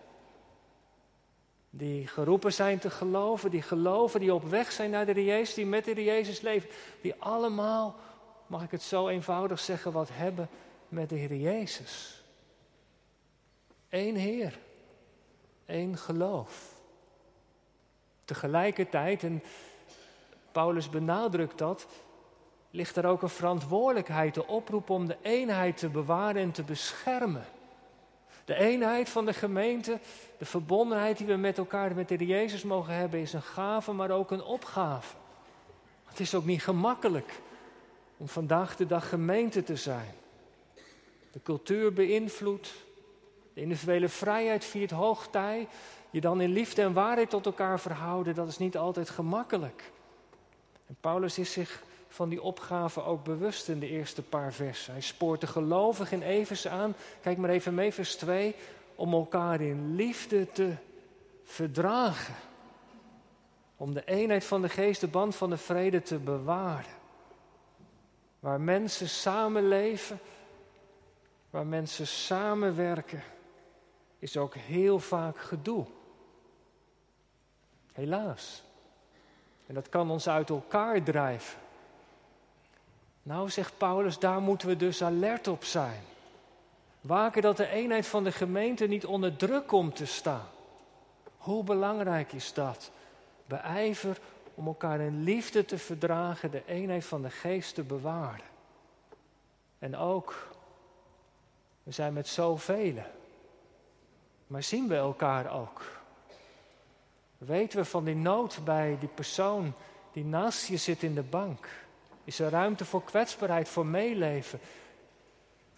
Die 1.70 2.06
geroepen 2.06 2.52
zijn 2.52 2.78
te 2.78 2.90
geloven, 2.90 3.50
die 3.50 3.62
geloven, 3.62 4.20
die 4.20 4.34
op 4.34 4.44
weg 4.44 4.72
zijn 4.72 4.90
naar 4.90 5.06
de 5.06 5.24
Jezus, 5.24 5.54
die 5.54 5.66
met 5.66 5.84
de 5.84 6.04
Jezus 6.04 6.40
leven. 6.40 6.70
Die 7.00 7.14
allemaal, 7.18 7.96
mag 8.46 8.62
ik 8.62 8.70
het 8.70 8.82
zo 8.82 9.08
eenvoudig 9.08 9.60
zeggen, 9.60 9.92
wat 9.92 10.08
hebben 10.12 10.48
met 10.88 11.08
de 11.08 11.14
Heer 11.14 11.34
Jezus. 11.36 12.22
Eén 13.88 14.16
Heer, 14.16 14.58
één 15.66 15.96
geloof. 15.96 16.74
Tegelijkertijd, 18.24 19.22
en 19.22 19.42
Paulus 20.52 20.90
benadrukt 20.90 21.58
dat, 21.58 21.86
ligt 22.70 22.96
er 22.96 23.06
ook 23.06 23.22
een 23.22 23.28
verantwoordelijkheid, 23.28 24.34
de 24.34 24.46
oproep 24.46 24.90
om 24.90 25.06
de 25.06 25.16
eenheid 25.22 25.76
te 25.76 25.88
bewaren 25.88 26.42
en 26.42 26.52
te 26.52 26.62
beschermen. 26.62 27.44
De 28.44 28.54
eenheid 28.54 29.08
van 29.08 29.26
de 29.26 29.32
gemeente, 29.32 29.98
de 30.38 30.44
verbondenheid 30.44 31.18
die 31.18 31.26
we 31.26 31.36
met 31.36 31.58
elkaar, 31.58 31.94
met 31.94 32.08
de 32.08 32.26
Jezus 32.26 32.62
mogen 32.62 32.94
hebben, 32.94 33.20
is 33.20 33.32
een 33.32 33.42
gave, 33.42 33.92
maar 33.92 34.10
ook 34.10 34.30
een 34.30 34.42
opgave. 34.42 35.16
Het 36.04 36.20
is 36.20 36.34
ook 36.34 36.44
niet 36.44 36.62
gemakkelijk 36.62 37.40
om 38.16 38.28
vandaag 38.28 38.76
de 38.76 38.86
dag 38.86 39.08
gemeente 39.08 39.62
te 39.62 39.76
zijn. 39.76 40.14
De 41.32 41.42
cultuur 41.42 41.92
beïnvloedt, 41.92 42.74
de 43.54 43.60
individuele 43.60 44.08
vrijheid 44.08 44.64
viert 44.64 44.90
hoogtij. 44.90 45.68
Je 46.10 46.20
dan 46.20 46.40
in 46.40 46.52
liefde 46.52 46.82
en 46.82 46.92
waarheid 46.92 47.30
tot 47.30 47.46
elkaar 47.46 47.80
verhouden, 47.80 48.34
dat 48.34 48.48
is 48.48 48.58
niet 48.58 48.76
altijd 48.76 49.10
gemakkelijk. 49.10 49.90
En 50.86 50.96
Paulus 51.00 51.38
is 51.38 51.52
zich 51.52 51.82
van 52.18 52.28
die 52.28 52.42
opgave 52.42 53.02
ook 53.02 53.24
bewust 53.24 53.68
in 53.68 53.80
de 53.80 53.88
eerste 53.88 54.22
paar 54.22 54.52
versen. 54.52 54.92
Hij 54.92 55.02
spoort 55.02 55.40
de 55.40 55.46
gelovigen 55.46 56.22
in 56.22 56.28
Evers 56.28 56.68
aan, 56.68 56.94
kijk 57.20 57.38
maar 57.38 57.50
even 57.50 57.74
mee, 57.74 57.92
vers 57.92 58.16
2, 58.16 58.54
om 58.94 59.12
elkaar 59.12 59.60
in 59.60 59.94
liefde 59.94 60.52
te 60.52 60.72
verdragen. 61.44 62.34
Om 63.76 63.94
de 63.94 64.04
eenheid 64.04 64.44
van 64.44 64.62
de 64.62 64.68
geest, 64.68 65.00
de 65.00 65.06
band 65.06 65.36
van 65.36 65.50
de 65.50 65.56
vrede 65.56 66.02
te 66.02 66.18
bewaren. 66.18 66.90
Waar 68.40 68.60
mensen 68.60 69.08
samenleven, 69.08 70.18
waar 71.50 71.66
mensen 71.66 72.06
samenwerken, 72.06 73.22
is 74.18 74.36
ook 74.36 74.54
heel 74.54 74.98
vaak 74.98 75.38
gedoe. 75.38 75.86
Helaas. 77.92 78.62
En 79.66 79.74
dat 79.74 79.88
kan 79.88 80.10
ons 80.10 80.28
uit 80.28 80.50
elkaar 80.50 81.02
drijven. 81.02 81.66
Nou, 83.28 83.50
zegt 83.50 83.78
Paulus, 83.78 84.18
daar 84.18 84.40
moeten 84.40 84.68
we 84.68 84.76
dus 84.76 85.02
alert 85.02 85.48
op 85.48 85.64
zijn. 85.64 86.00
Waken 87.00 87.42
dat 87.42 87.56
de 87.56 87.68
eenheid 87.68 88.06
van 88.06 88.24
de 88.24 88.32
gemeente 88.32 88.86
niet 88.86 89.06
onder 89.06 89.36
druk 89.36 89.66
komt 89.66 89.96
te 89.96 90.06
staan. 90.06 90.46
Hoe 91.36 91.64
belangrijk 91.64 92.32
is 92.32 92.52
dat? 92.52 92.90
Beijver 93.46 94.18
om 94.54 94.66
elkaar 94.66 95.00
in 95.00 95.22
liefde 95.22 95.64
te 95.64 95.78
verdragen, 95.78 96.50
de 96.50 96.62
eenheid 96.66 97.04
van 97.04 97.22
de 97.22 97.30
geest 97.30 97.74
te 97.74 97.82
bewaren. 97.82 98.44
En 99.78 99.96
ook, 99.96 100.48
we 101.82 101.92
zijn 101.92 102.12
met 102.12 102.28
zoveel, 102.28 102.94
maar 104.46 104.62
zien 104.62 104.88
we 104.88 104.94
elkaar 104.94 105.52
ook? 105.52 105.82
Weten 107.38 107.78
we 107.78 107.84
van 107.84 108.04
die 108.04 108.16
nood 108.16 108.58
bij 108.64 108.96
die 109.00 109.08
persoon 109.08 109.72
die 110.12 110.24
naast 110.24 110.66
je 110.66 110.76
zit 110.76 111.02
in 111.02 111.14
de 111.14 111.22
bank? 111.22 111.86
Is 112.28 112.38
er 112.38 112.50
ruimte 112.50 112.84
voor 112.84 113.04
kwetsbaarheid, 113.04 113.68
voor 113.68 113.86
meeleven? 113.86 114.60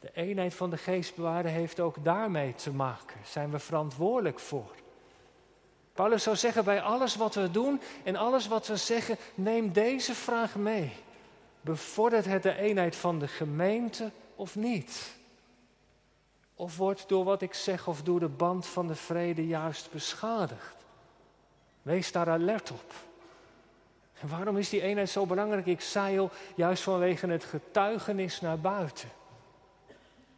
De 0.01 0.11
eenheid 0.13 0.55
van 0.55 0.71
de 0.71 0.77
geest 0.77 1.15
bewaren 1.15 1.51
heeft 1.51 1.81
ook 1.81 2.05
daarmee 2.05 2.55
te 2.55 2.71
maken. 2.71 3.17
Zijn 3.25 3.51
we 3.51 3.59
verantwoordelijk 3.59 4.39
voor? 4.39 4.75
Paulus 5.93 6.23
zou 6.23 6.37
zeggen 6.37 6.65
bij 6.65 6.81
alles 6.81 7.17
wat 7.17 7.35
we 7.35 7.51
doen 7.51 7.81
en 8.05 8.17
alles 8.17 8.49
wat 8.49 8.67
we 8.67 8.77
zeggen, 8.77 9.17
neem 9.35 9.73
deze 9.73 10.15
vraag 10.15 10.55
mee. 10.57 10.93
Bevordert 11.61 12.25
het 12.25 12.43
de 12.43 12.57
eenheid 12.57 12.97
van 12.97 13.19
de 13.19 13.29
gemeente 13.29 14.11
of 14.35 14.57
niet? 14.57 15.17
Of 16.55 16.77
wordt 16.77 17.09
door 17.09 17.25
wat 17.25 17.43
ik 17.43 17.55
zeg 17.55 17.89
of 17.89 18.03
door 18.03 18.21
de 18.21 18.29
band 18.29 18.67
van 18.67 18.87
de 18.87 18.95
vrede 18.95 19.47
juist 19.47 19.91
beschadigd? 19.91 20.77
Wees 21.83 22.13
daar 22.13 22.29
alert 22.29 22.71
op. 22.71 23.10
En 24.21 24.29
waarom 24.29 24.57
is 24.57 24.69
die 24.69 24.83
eenheid 24.83 25.11
zo 25.11 25.27
belangrijk? 25.27 25.67
Ik 25.67 25.81
zei 25.81 26.19
al, 26.19 26.31
juist 26.55 26.83
vanwege 26.83 27.27
het 27.27 27.45
getuigenis 27.45 28.41
naar 28.41 28.59
buiten. 28.59 29.09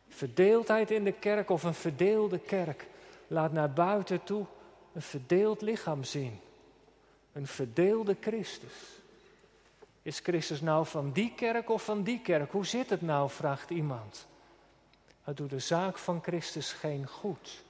Verdeeldheid 0.09 0.91
in 0.91 1.05
de 1.05 1.13
kerk 1.13 1.51
of 1.51 1.63
een 1.63 1.75
verdeelde 1.75 2.39
kerk 2.39 2.87
laat 3.27 3.53
naar 3.53 3.73
buiten 3.73 4.25
toe 4.25 4.47
een 4.93 5.03
verdeeld 5.03 5.61
lichaam 5.61 6.05
zien. 6.05 6.41
Een 7.33 7.47
verdeelde 7.47 8.17
Christus. 8.21 8.73
Is 10.03 10.19
Christus 10.19 10.61
nou 10.61 10.87
van 10.87 11.13
die 11.13 11.33
kerk 11.37 11.71
of 11.71 11.85
van 11.85 12.03
die 12.03 12.21
kerk? 12.21 12.53
Hoe 12.53 12.67
zit 12.67 12.91
het 12.91 13.03
nou, 13.03 13.31
vraagt 13.31 13.71
iemand. 13.71 14.27
Het 15.23 15.37
doet 15.37 15.51
de 15.51 15.59
zaak 15.59 15.99
van 15.99 16.23
Christus 16.23 16.73
geen 16.73 17.07
goed. 17.07 17.63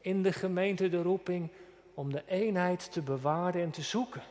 In 0.00 0.22
de 0.22 0.32
gemeente 0.32 0.88
de 0.88 1.02
roeping 1.02 1.48
om 1.94 2.12
de 2.12 2.22
eenheid 2.26 2.92
te 2.92 3.02
bewaren 3.02 3.62
en 3.62 3.70
te 3.70 3.82
zoeken. 3.82 4.22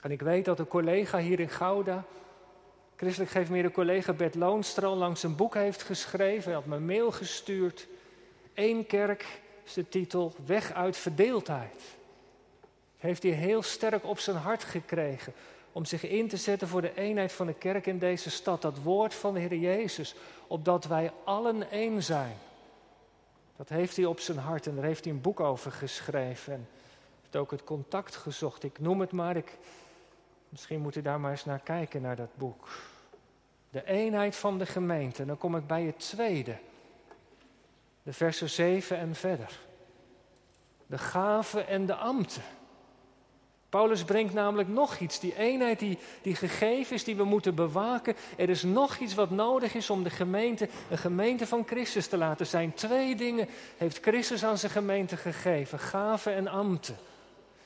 En 0.00 0.10
ik 0.10 0.22
weet 0.22 0.44
dat 0.44 0.58
een 0.58 0.68
collega 0.68 1.18
hier 1.18 1.40
in 1.40 1.48
Gouda, 1.48 2.04
christelijk 2.96 3.30
geeft 3.30 3.50
meer 3.50 3.62
de 3.62 3.70
collega 3.70 4.12
Bert 4.12 4.34
Loonstra, 4.34 4.88
langs 4.88 5.22
een 5.22 5.36
boek 5.36 5.54
heeft 5.54 5.82
geschreven. 5.82 6.44
Hij 6.44 6.54
had 6.54 6.66
me 6.66 6.76
een 6.76 6.86
mail 6.86 7.12
gestuurd. 7.12 7.86
Eén 8.54 8.86
kerk 8.86 9.40
is 9.64 9.72
de 9.72 9.88
titel 9.88 10.34
Weg 10.46 10.72
uit 10.72 10.96
verdeeldheid. 10.96 11.82
Heeft 12.98 13.22
hij 13.22 13.32
heel 13.32 13.62
sterk 13.62 14.04
op 14.04 14.18
zijn 14.18 14.36
hart 14.36 14.64
gekregen 14.64 15.32
om 15.72 15.84
zich 15.84 16.08
in 16.08 16.28
te 16.28 16.36
zetten 16.36 16.68
voor 16.68 16.80
de 16.80 16.94
eenheid 16.94 17.32
van 17.32 17.46
de 17.46 17.54
kerk 17.54 17.86
in 17.86 17.98
deze 17.98 18.30
stad. 18.30 18.62
Dat 18.62 18.82
woord 18.82 19.14
van 19.14 19.34
de 19.34 19.40
Heer 19.40 19.54
Jezus, 19.54 20.14
opdat 20.46 20.84
wij 20.84 21.12
allen 21.24 21.70
één 21.70 22.02
zijn. 22.02 22.36
Dat 23.56 23.68
heeft 23.68 23.96
hij 23.96 24.04
op 24.04 24.20
zijn 24.20 24.38
hart 24.38 24.66
en 24.66 24.74
daar 24.74 24.84
heeft 24.84 25.04
hij 25.04 25.12
een 25.12 25.20
boek 25.20 25.40
over 25.40 25.72
geschreven. 25.72 26.52
En 26.52 26.68
heeft 27.20 27.36
ook 27.36 27.50
het 27.50 27.64
contact 27.64 28.16
gezocht. 28.16 28.62
Ik 28.62 28.78
noem 28.78 29.00
het 29.00 29.12
maar, 29.12 29.36
ik, 29.36 29.58
Misschien 30.50 30.80
moet 30.80 30.96
u 30.96 31.02
daar 31.02 31.20
maar 31.20 31.30
eens 31.30 31.44
naar 31.44 31.60
kijken, 31.60 32.02
naar 32.02 32.16
dat 32.16 32.36
boek. 32.36 32.68
De 33.70 33.84
eenheid 33.84 34.36
van 34.36 34.58
de 34.58 34.66
gemeente. 34.66 35.24
Dan 35.24 35.38
kom 35.38 35.56
ik 35.56 35.66
bij 35.66 35.82
het 35.82 35.98
tweede. 35.98 36.58
De 38.02 38.12
versen 38.12 38.50
7 38.50 38.98
en 38.98 39.14
verder. 39.14 39.58
De 40.86 40.98
gaven 40.98 41.66
en 41.66 41.86
de 41.86 41.94
ambten. 41.94 42.42
Paulus 43.68 44.04
brengt 44.04 44.34
namelijk 44.34 44.68
nog 44.68 44.98
iets. 44.98 45.20
Die 45.20 45.36
eenheid 45.36 45.78
die, 45.78 45.98
die 46.22 46.34
gegeven 46.34 46.94
is, 46.94 47.04
die 47.04 47.16
we 47.16 47.24
moeten 47.24 47.54
bewaken. 47.54 48.16
Er 48.36 48.48
is 48.48 48.62
nog 48.62 48.98
iets 48.98 49.14
wat 49.14 49.30
nodig 49.30 49.74
is 49.74 49.90
om 49.90 50.02
de 50.02 50.10
gemeente 50.10 50.68
een 50.90 50.98
gemeente 50.98 51.46
van 51.46 51.66
Christus 51.66 52.06
te 52.06 52.16
laten 52.16 52.46
zijn. 52.46 52.74
Twee 52.74 53.16
dingen 53.16 53.48
heeft 53.76 54.00
Christus 54.00 54.44
aan 54.44 54.58
zijn 54.58 54.72
gemeente 54.72 55.16
gegeven: 55.16 55.78
gaven 55.78 56.34
en 56.34 56.48
ambten. 56.48 56.96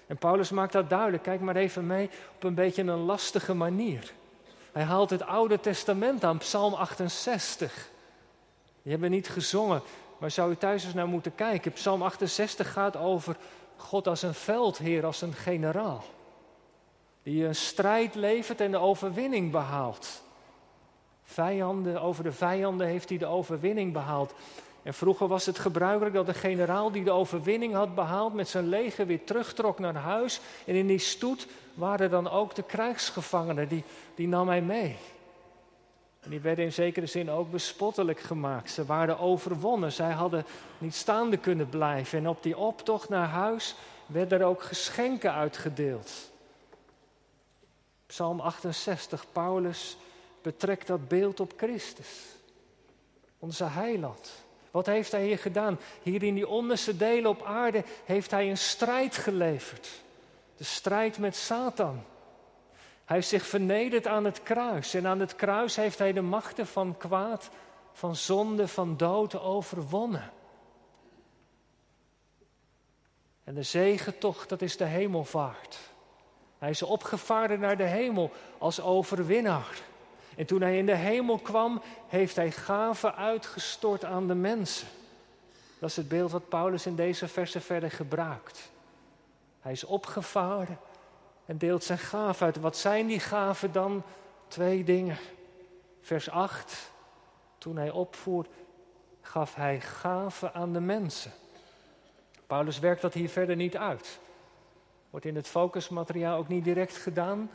En 0.06 0.16
Paulus 0.16 0.50
maakt 0.50 0.72
dat 0.72 0.90
duidelijk. 0.90 1.22
Kijk 1.22 1.40
maar 1.40 1.56
even 1.56 1.86
mee 1.86 2.10
op 2.34 2.42
een 2.42 2.54
beetje 2.54 2.82
een 2.82 3.04
lastige 3.04 3.54
manier. 3.54 4.12
Hij 4.72 4.82
haalt 4.82 5.10
het 5.10 5.22
Oude 5.22 5.60
Testament 5.60 6.24
aan, 6.24 6.38
Psalm 6.38 6.74
68. 6.74 7.90
Die 8.82 8.92
hebben 8.92 9.10
we 9.10 9.14
niet 9.14 9.28
gezongen, 9.28 9.82
maar 10.18 10.30
zou 10.30 10.50
u 10.50 10.56
thuis 10.56 10.84
eens 10.84 10.94
naar 10.94 11.08
moeten 11.08 11.34
kijken. 11.34 11.72
Psalm 11.72 12.02
68 12.02 12.72
gaat 12.72 12.96
over 12.96 13.36
God 13.76 14.08
als 14.08 14.22
een 14.22 14.34
veldheer, 14.34 15.04
als 15.04 15.22
een 15.22 15.32
generaal. 15.32 16.04
Die 17.22 17.44
een 17.44 17.54
strijd 17.54 18.14
levert 18.14 18.60
en 18.60 18.70
de 18.70 18.78
overwinning 18.78 19.50
behaalt. 19.50 20.22
Vijanden, 21.24 22.00
over 22.02 22.24
de 22.24 22.32
vijanden 22.32 22.86
heeft 22.86 23.08
hij 23.08 23.18
de 23.18 23.26
overwinning 23.26 23.92
behaald. 23.92 24.34
En 24.84 24.94
vroeger 24.94 25.28
was 25.28 25.46
het 25.46 25.58
gebruikelijk 25.58 26.14
dat 26.14 26.26
de 26.26 26.34
generaal 26.34 26.90
die 26.90 27.04
de 27.04 27.10
overwinning 27.10 27.74
had 27.74 27.94
behaald 27.94 28.34
met 28.34 28.48
zijn 28.48 28.68
leger 28.68 29.06
weer 29.06 29.24
terugtrok 29.24 29.78
naar 29.78 29.94
huis. 29.94 30.40
En 30.66 30.74
in 30.74 30.86
die 30.86 30.98
stoet 30.98 31.46
waren 31.74 32.10
dan 32.10 32.30
ook 32.30 32.54
de 32.54 32.62
krijgsgevangenen, 32.62 33.68
die, 33.68 33.84
die 34.14 34.28
nam 34.28 34.48
hij 34.48 34.62
mee. 34.62 34.96
Die 36.26 36.40
werden 36.40 36.64
in 36.64 36.72
zekere 36.72 37.06
zin 37.06 37.30
ook 37.30 37.50
bespottelijk 37.50 38.20
gemaakt. 38.20 38.70
Ze 38.70 38.84
waren 38.84 39.18
overwonnen, 39.18 39.92
zij 39.92 40.12
hadden 40.12 40.46
niet 40.78 40.94
staande 40.94 41.36
kunnen 41.36 41.68
blijven. 41.68 42.18
En 42.18 42.28
op 42.28 42.42
die 42.42 42.58
optocht 42.58 43.08
naar 43.08 43.28
huis 43.28 43.74
werden 44.06 44.40
er 44.40 44.46
ook 44.46 44.62
geschenken 44.62 45.32
uitgedeeld. 45.32 46.30
Psalm 48.06 48.40
68, 48.40 49.24
Paulus 49.32 49.96
betrekt 50.42 50.86
dat 50.86 51.08
beeld 51.08 51.40
op 51.40 51.52
Christus, 51.56 52.08
onze 53.38 53.64
heiland. 53.64 54.43
Wat 54.74 54.86
heeft 54.86 55.12
hij 55.12 55.24
hier 55.24 55.38
gedaan? 55.38 55.78
Hier 56.02 56.22
in 56.22 56.34
die 56.34 56.48
onderste 56.48 56.96
delen 56.96 57.30
op 57.30 57.42
aarde 57.42 57.84
heeft 58.04 58.30
hij 58.30 58.50
een 58.50 58.58
strijd 58.58 59.16
geleverd. 59.16 59.88
De 60.56 60.64
strijd 60.64 61.18
met 61.18 61.36
Satan. 61.36 62.04
Hij 63.04 63.16
heeft 63.16 63.28
zich 63.28 63.46
vernederd 63.46 64.06
aan 64.06 64.24
het 64.24 64.42
kruis. 64.42 64.94
En 64.94 65.06
aan 65.06 65.20
het 65.20 65.36
kruis 65.36 65.76
heeft 65.76 65.98
hij 65.98 66.12
de 66.12 66.20
machten 66.20 66.66
van 66.66 66.96
kwaad, 66.96 67.50
van 67.92 68.16
zonde, 68.16 68.68
van 68.68 68.96
dood 68.96 69.40
overwonnen. 69.40 70.30
En 73.44 73.54
de 73.54 73.62
zegentocht, 73.62 74.48
dat 74.48 74.62
is 74.62 74.76
de 74.76 74.84
hemelvaart. 74.84 75.78
Hij 76.58 76.70
is 76.70 76.82
opgevaren 76.82 77.60
naar 77.60 77.76
de 77.76 77.86
hemel 77.86 78.30
als 78.58 78.80
overwinnaar. 78.80 79.82
En 80.36 80.46
toen 80.46 80.60
hij 80.60 80.78
in 80.78 80.86
de 80.86 80.94
hemel 80.94 81.38
kwam, 81.38 81.82
heeft 82.06 82.36
hij 82.36 82.50
gaven 82.50 83.16
uitgestort 83.16 84.04
aan 84.04 84.28
de 84.28 84.34
mensen. 84.34 84.88
Dat 85.78 85.90
is 85.90 85.96
het 85.96 86.08
beeld 86.08 86.30
wat 86.30 86.48
Paulus 86.48 86.86
in 86.86 86.96
deze 86.96 87.28
verse 87.28 87.60
verder 87.60 87.90
gebruikt. 87.90 88.70
Hij 89.60 89.72
is 89.72 89.84
opgevaren 89.84 90.78
en 91.46 91.58
deelt 91.58 91.84
zijn 91.84 91.98
gaven 91.98 92.46
uit. 92.46 92.60
Wat 92.60 92.76
zijn 92.76 93.06
die 93.06 93.20
gaven 93.20 93.72
dan? 93.72 94.02
Twee 94.48 94.84
dingen. 94.84 95.16
Vers 96.00 96.30
8. 96.30 96.90
Toen 97.58 97.76
hij 97.76 97.90
opvoert, 97.90 98.48
gaf 99.20 99.54
hij 99.54 99.80
gaven 99.80 100.54
aan 100.54 100.72
de 100.72 100.80
mensen. 100.80 101.32
Paulus 102.46 102.78
werkt 102.78 103.02
dat 103.02 103.14
hier 103.14 103.28
verder 103.28 103.56
niet 103.56 103.76
uit. 103.76 104.18
Wordt 105.10 105.26
in 105.26 105.36
het 105.36 105.48
focusmateriaal 105.48 106.38
ook 106.38 106.48
niet 106.48 106.64
direct 106.64 106.96
gedaan. 106.96 107.50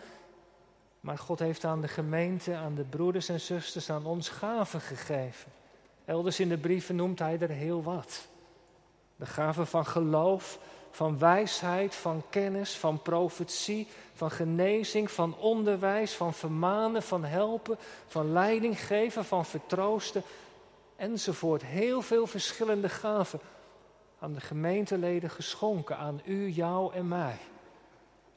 Maar 1.00 1.18
God 1.18 1.40
heeft 1.40 1.64
aan 1.64 1.82
de 1.82 1.88
gemeente, 1.88 2.56
aan 2.56 2.76
de 2.76 2.84
broeders 2.84 3.30
en 3.30 3.40
zusters, 3.40 3.90
aan 3.90 4.06
ons 4.06 4.30
gaven 4.30 4.82
gegeven. 4.82 5.52
Elders 6.06 6.40
in 6.40 6.50
de 6.50 6.58
brieven 6.58 6.96
noemt 6.96 7.20
hij 7.20 7.40
er 7.40 7.50
heel 7.50 7.84
wat. 7.84 8.28
De 9.16 9.26
gaven 9.26 9.68
van 9.68 9.86
geloof, 9.86 10.60
van 10.92 11.20
wijsheid, 11.20 11.96
van 11.96 12.24
kennis, 12.30 12.78
van 12.78 13.02
profetie, 13.02 13.88
van 14.14 14.32
genezing, 14.32 15.12
van 15.12 15.38
onderwijs, 15.38 16.14
van 16.14 16.34
vermanen, 16.34 17.04
van 17.04 17.24
helpen, 17.24 17.78
van 18.08 18.32
leiding 18.32 18.80
geven, 18.80 19.26
van 19.26 19.46
vertroosten 19.46 20.24
enzovoort. 20.96 21.64
Heel 21.64 22.02
veel 22.02 22.28
verschillende 22.28 22.90
gaven 22.90 23.40
aan 24.20 24.34
de 24.34 24.42
gemeenteleden 24.42 25.30
geschonken, 25.30 25.98
aan 25.98 26.22
u, 26.26 26.48
jou 26.48 26.94
en 26.94 27.08
mij. 27.08 27.38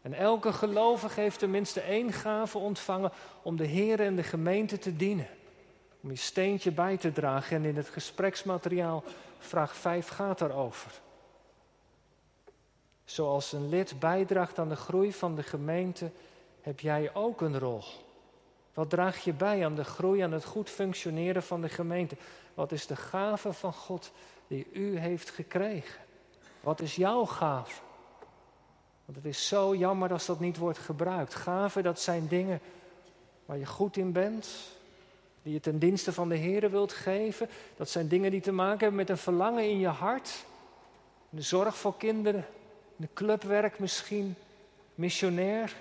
En 0.02 0.14
elke 0.14 0.52
gelovige 0.52 1.20
heeft 1.20 1.38
tenminste 1.38 1.80
één 1.80 2.12
gave 2.12 2.58
ontvangen 2.58 3.12
om 3.42 3.56
de 3.56 3.64
Heer 3.66 4.00
en 4.00 4.16
de 4.16 4.22
gemeente 4.22 4.78
te 4.78 4.96
dienen. 4.96 5.28
Om 6.02 6.10
je 6.10 6.16
steentje 6.16 6.72
bij 6.72 6.96
te 6.96 7.12
dragen. 7.12 7.56
En 7.56 7.64
in 7.64 7.76
het 7.76 7.88
gespreksmateriaal, 7.88 9.04
vraag 9.38 9.76
5, 9.76 10.08
gaat 10.08 10.38
daarover. 10.38 10.92
Zoals 13.04 13.52
een 13.52 13.68
lid 13.68 13.98
bijdraagt 14.00 14.58
aan 14.58 14.68
de 14.68 14.76
groei 14.76 15.12
van 15.12 15.34
de 15.34 15.42
gemeente, 15.42 16.10
heb 16.60 16.80
jij 16.80 17.14
ook 17.14 17.40
een 17.40 17.58
rol. 17.58 17.82
Wat 18.74 18.90
draag 18.90 19.24
je 19.24 19.32
bij 19.32 19.64
aan 19.64 19.74
de 19.74 19.84
groei, 19.84 20.20
aan 20.20 20.32
het 20.32 20.44
goed 20.44 20.70
functioneren 20.70 21.42
van 21.42 21.60
de 21.60 21.68
gemeente? 21.68 22.16
Wat 22.54 22.72
is 22.72 22.86
de 22.86 22.96
gave 22.96 23.52
van 23.52 23.72
God 23.72 24.12
die 24.46 24.66
u 24.72 24.98
heeft 24.98 25.30
gekregen? 25.30 26.00
Wat 26.60 26.80
is 26.80 26.96
jouw 26.96 27.24
gave? 27.24 27.80
Want 29.04 29.16
het 29.16 29.26
is 29.26 29.48
zo 29.48 29.74
jammer 29.74 30.12
als 30.12 30.26
dat 30.26 30.40
niet 30.40 30.56
wordt 30.56 30.78
gebruikt. 30.78 31.34
Gaven, 31.34 31.82
dat 31.82 32.00
zijn 32.00 32.28
dingen 32.28 32.60
waar 33.46 33.58
je 33.58 33.66
goed 33.66 33.96
in 33.96 34.12
bent, 34.12 34.48
die 35.42 35.52
je 35.52 35.60
ten 35.60 35.78
dienste 35.78 36.12
van 36.12 36.28
de 36.28 36.36
Heer 36.36 36.70
wilt 36.70 36.92
geven. 36.92 37.48
Dat 37.76 37.88
zijn 37.88 38.08
dingen 38.08 38.30
die 38.30 38.40
te 38.40 38.52
maken 38.52 38.78
hebben 38.78 38.96
met 38.96 39.10
een 39.10 39.18
verlangen 39.18 39.68
in 39.68 39.78
je 39.78 39.88
hart. 39.88 40.44
De 41.30 41.42
zorg 41.42 41.76
voor 41.76 41.96
kinderen, 41.96 42.46
de 42.96 43.08
clubwerk 43.14 43.78
misschien, 43.78 44.34
missionair, 44.94 45.76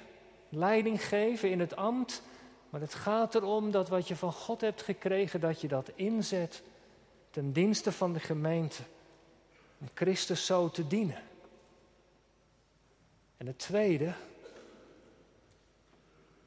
leiding 0.49 1.05
geven 1.05 1.49
in 1.49 1.59
het 1.59 1.75
ambt. 1.75 2.21
Maar 2.69 2.81
het 2.81 2.93
gaat 2.93 3.35
erom 3.35 3.71
dat 3.71 3.89
wat 3.89 4.07
je 4.07 4.15
van 4.15 4.31
God 4.31 4.61
hebt 4.61 4.81
gekregen, 4.81 5.39
dat 5.39 5.61
je 5.61 5.67
dat 5.67 5.91
inzet 5.95 6.61
ten 7.29 7.51
dienste 7.51 7.91
van 7.91 8.13
de 8.13 8.19
gemeente. 8.19 8.81
Om 9.79 9.89
Christus 9.93 10.45
zo 10.45 10.69
te 10.69 10.87
dienen. 10.87 11.21
En 13.41 13.47
het 13.47 13.59
tweede, 13.59 14.13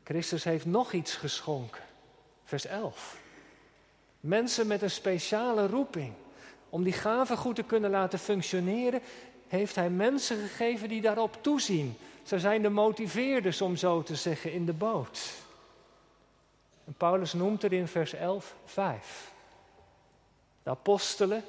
Christus 0.04 0.44
heeft 0.44 0.66
nog 0.66 0.92
iets 0.92 1.14
geschonken. 1.14 1.82
Vers 2.44 2.66
11. 2.66 3.18
Mensen 4.20 4.66
met 4.66 4.82
een 4.82 4.90
speciale 4.90 5.66
roeping. 5.66 6.12
Om 6.68 6.82
die 6.82 6.92
gaven 6.92 7.36
goed 7.36 7.54
te 7.54 7.62
kunnen 7.62 7.90
laten 7.90 8.18
functioneren, 8.18 9.00
heeft 9.48 9.74
hij 9.74 9.90
mensen 9.90 10.36
gegeven 10.36 10.88
die 10.88 11.00
daarop 11.00 11.38
toezien. 11.40 11.96
Ze 12.22 12.38
zijn 12.38 12.62
de 12.62 12.70
motiveerders, 12.70 13.60
om 13.60 13.76
zo 13.76 14.02
te 14.02 14.16
zeggen, 14.16 14.52
in 14.52 14.66
de 14.66 14.72
boot. 14.72 15.20
En 16.84 16.94
Paulus 16.96 17.32
noemt 17.32 17.62
er 17.62 17.72
in 17.72 17.88
vers 17.88 18.12
11 18.12 18.54
vijf. 18.64 19.32
De 20.62 20.70
apostelen, 20.70 21.44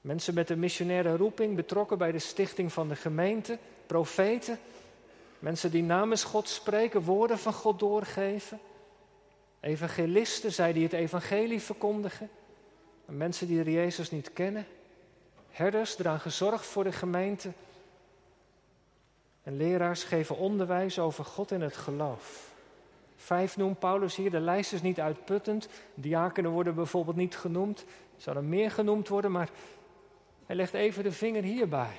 mensen 0.00 0.34
met 0.34 0.50
een 0.50 0.58
missionaire 0.58 1.16
roeping, 1.16 1.56
betrokken 1.56 1.98
bij 1.98 2.12
de 2.12 2.18
stichting 2.18 2.72
van 2.72 2.88
de 2.88 2.96
gemeente, 2.96 3.58
profeten, 3.92 4.58
mensen 5.38 5.70
die 5.70 5.82
namens 5.82 6.24
God 6.24 6.48
spreken, 6.48 7.02
woorden 7.02 7.38
van 7.38 7.52
God 7.52 7.78
doorgeven, 7.78 8.60
evangelisten, 9.60 10.52
zij 10.52 10.72
die 10.72 10.82
het 10.82 10.92
evangelie 10.92 11.60
verkondigen, 11.60 12.30
mensen 13.04 13.46
die 13.46 13.70
Jezus 13.70 14.10
niet 14.10 14.32
kennen, 14.32 14.66
herders 15.50 15.96
dragen 15.96 16.32
zorg 16.32 16.66
voor 16.66 16.84
de 16.84 16.92
gemeente 16.92 17.52
en 19.42 19.56
leraars 19.56 20.04
geven 20.04 20.36
onderwijs 20.36 20.98
over 20.98 21.24
God 21.24 21.52
en 21.52 21.60
het 21.60 21.76
geloof. 21.76 22.50
Vijf 23.16 23.56
noemt 23.56 23.78
Paulus 23.78 24.16
hier, 24.16 24.30
de 24.30 24.40
lijst 24.40 24.72
is 24.72 24.82
niet 24.82 25.00
uitputtend. 25.00 25.68
Diakenen 25.94 26.50
worden 26.50 26.74
bijvoorbeeld 26.74 27.16
niet 27.16 27.36
genoemd. 27.36 27.84
Zouden 28.16 28.48
meer 28.48 28.70
genoemd 28.70 29.08
worden, 29.08 29.32
maar 29.32 29.48
hij 30.46 30.56
legt 30.56 30.74
even 30.74 31.02
de 31.02 31.12
vinger 31.12 31.42
hierbij. 31.42 31.96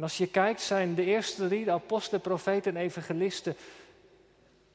En 0.00 0.06
als 0.06 0.18
je 0.18 0.26
kijkt, 0.26 0.60
zijn 0.60 0.94
de 0.94 1.04
eerste 1.04 1.46
drie, 1.46 1.64
de 1.64 1.70
apostelen, 1.70 2.20
profeten 2.20 2.76
en 2.76 2.82
evangelisten, 2.82 3.56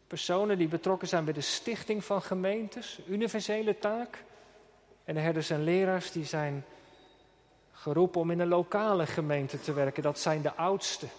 personen 0.07 0.57
die 0.57 0.67
betrokken 0.67 1.07
zijn 1.07 1.23
bij 1.23 1.33
de 1.33 1.41
stichting 1.41 2.03
van 2.03 2.21
gemeentes, 2.21 2.99
universele 3.07 3.79
taak. 3.79 4.23
En 5.03 5.13
de 5.13 5.19
herders 5.19 5.49
en 5.49 5.63
leraars 5.63 6.11
die 6.11 6.25
zijn 6.25 6.65
geroepen 7.71 8.21
om 8.21 8.31
in 8.31 8.39
een 8.39 8.47
lokale 8.47 9.05
gemeente 9.05 9.59
te 9.59 9.73
werken. 9.73 10.03
Dat 10.03 10.19
zijn 10.19 10.41
de 10.41 10.53
oudsten, 10.53 11.09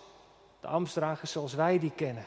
de 0.60 0.66
ambtsdragers 0.66 1.32
zoals 1.32 1.54
wij 1.54 1.78
die 1.78 1.92
kennen. 1.96 2.24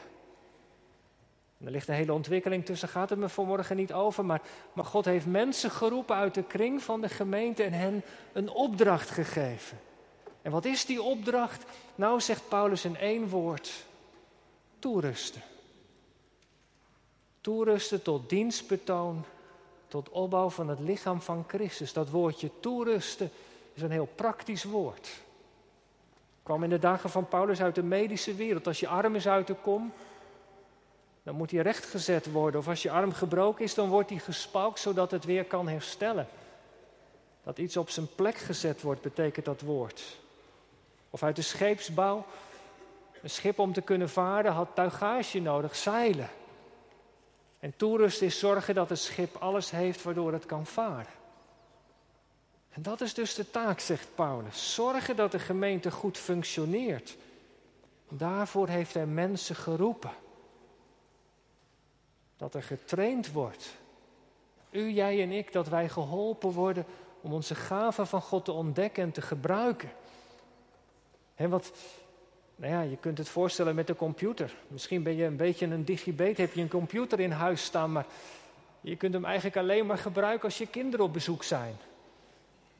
En 1.58 1.66
er 1.66 1.72
ligt 1.72 1.88
een 1.88 1.94
hele 1.94 2.12
ontwikkeling 2.12 2.64
tussen, 2.64 2.88
gaat 2.88 3.10
het 3.10 3.18
me 3.18 3.28
vanmorgen 3.28 3.76
niet 3.76 3.92
over. 3.92 4.24
Maar, 4.24 4.40
maar 4.72 4.84
God 4.84 5.04
heeft 5.04 5.26
mensen 5.26 5.70
geroepen 5.70 6.16
uit 6.16 6.34
de 6.34 6.44
kring 6.44 6.82
van 6.82 7.00
de 7.00 7.08
gemeente 7.08 7.62
en 7.62 7.72
hen 7.72 8.02
een 8.32 8.50
opdracht 8.50 9.10
gegeven. 9.10 9.78
En 10.42 10.50
wat 10.50 10.64
is 10.64 10.84
die 10.84 11.02
opdracht? 11.02 11.64
Nou, 11.94 12.20
zegt 12.20 12.48
Paulus 12.48 12.84
in 12.84 12.96
één 12.96 13.28
woord: 13.28 13.70
toerusten. 14.78 15.42
Toerusten 17.40 18.02
tot 18.02 18.28
dienstbetoon, 18.28 19.24
tot 19.88 20.08
opbouw 20.08 20.50
van 20.50 20.68
het 20.68 20.80
lichaam 20.80 21.20
van 21.20 21.44
Christus. 21.48 21.92
Dat 21.92 22.10
woordje 22.10 22.50
toerusten 22.60 23.30
is 23.74 23.82
een 23.82 23.90
heel 23.90 24.08
praktisch 24.14 24.64
woord. 24.64 25.08
kwam 26.42 26.62
in 26.62 26.70
de 26.70 26.78
dagen 26.78 27.10
van 27.10 27.28
Paulus 27.28 27.60
uit 27.60 27.74
de 27.74 27.82
medische 27.82 28.34
wereld. 28.34 28.66
Als 28.66 28.80
je 28.80 28.88
arm 28.88 29.14
is 29.14 29.28
uit 29.28 29.46
de 29.46 29.54
kom, 29.54 29.92
dan 31.22 31.34
moet 31.34 31.50
hij 31.50 31.62
rechtgezet 31.62 32.32
worden. 32.32 32.60
Of 32.60 32.68
als 32.68 32.82
je 32.82 32.90
arm 32.90 33.12
gebroken 33.12 33.64
is, 33.64 33.74
dan 33.74 33.88
wordt 33.88 34.10
hij 34.10 34.18
gespalkt 34.18 34.78
zodat 34.78 35.10
het 35.10 35.24
weer 35.24 35.44
kan 35.44 35.68
herstellen. 35.68 36.26
Dat 37.42 37.58
iets 37.58 37.76
op 37.76 37.90
zijn 37.90 38.14
plek 38.14 38.36
gezet 38.36 38.82
wordt, 38.82 39.00
betekent 39.00 39.44
dat 39.44 39.60
woord. 39.60 40.18
Of 41.10 41.22
uit 41.22 41.36
de 41.36 41.42
scheepsbouw. 41.42 42.24
Een 43.22 43.30
schip 43.30 43.58
om 43.58 43.72
te 43.72 43.80
kunnen 43.80 44.10
varen 44.10 44.52
had 44.52 44.68
tuigage 44.74 45.40
nodig, 45.40 45.76
zeilen. 45.76 46.30
En 47.58 47.76
toerust 47.76 48.22
is 48.22 48.38
zorgen 48.38 48.74
dat 48.74 48.88
het 48.88 48.98
schip 48.98 49.36
alles 49.36 49.70
heeft 49.70 50.02
waardoor 50.02 50.32
het 50.32 50.46
kan 50.46 50.66
varen. 50.66 51.18
En 52.70 52.82
dat 52.82 53.00
is 53.00 53.14
dus 53.14 53.34
de 53.34 53.50
taak, 53.50 53.80
zegt 53.80 54.08
Paulus. 54.14 54.74
Zorgen 54.74 55.16
dat 55.16 55.32
de 55.32 55.38
gemeente 55.38 55.90
goed 55.90 56.18
functioneert. 56.18 57.16
Daarvoor 58.08 58.68
heeft 58.68 58.94
hij 58.94 59.06
mensen 59.06 59.56
geroepen. 59.56 60.12
Dat 62.36 62.54
er 62.54 62.62
getraind 62.62 63.32
wordt. 63.32 63.74
U, 64.70 64.90
jij 64.90 65.22
en 65.22 65.30
ik, 65.30 65.52
dat 65.52 65.68
wij 65.68 65.88
geholpen 65.88 66.50
worden 66.50 66.84
om 67.20 67.32
onze 67.32 67.54
gaven 67.54 68.06
van 68.06 68.22
God 68.22 68.44
te 68.44 68.52
ontdekken 68.52 69.02
en 69.02 69.12
te 69.12 69.22
gebruiken. 69.22 69.90
En 71.40 71.50
wat, 71.50 71.72
Nou 72.56 72.72
ja, 72.72 72.80
je 72.80 72.96
kunt 72.96 73.18
het 73.18 73.28
voorstellen 73.28 73.74
met 73.74 73.86
de 73.86 73.96
computer. 73.96 74.54
Misschien 74.68 75.02
ben 75.02 75.16
je 75.16 75.24
een 75.24 75.36
beetje 75.36 75.66
een 75.66 75.84
digibet, 75.84 76.36
heb 76.36 76.54
je 76.54 76.60
een 76.60 76.68
computer 76.68 77.20
in 77.20 77.30
huis 77.30 77.64
staan, 77.64 77.92
maar 77.92 78.06
je 78.80 78.96
kunt 78.96 79.14
hem 79.14 79.24
eigenlijk 79.24 79.56
alleen 79.56 79.86
maar 79.86 79.98
gebruiken 79.98 80.44
als 80.44 80.58
je 80.58 80.66
kinderen 80.66 81.06
op 81.06 81.12
bezoek 81.12 81.42
zijn. 81.42 81.76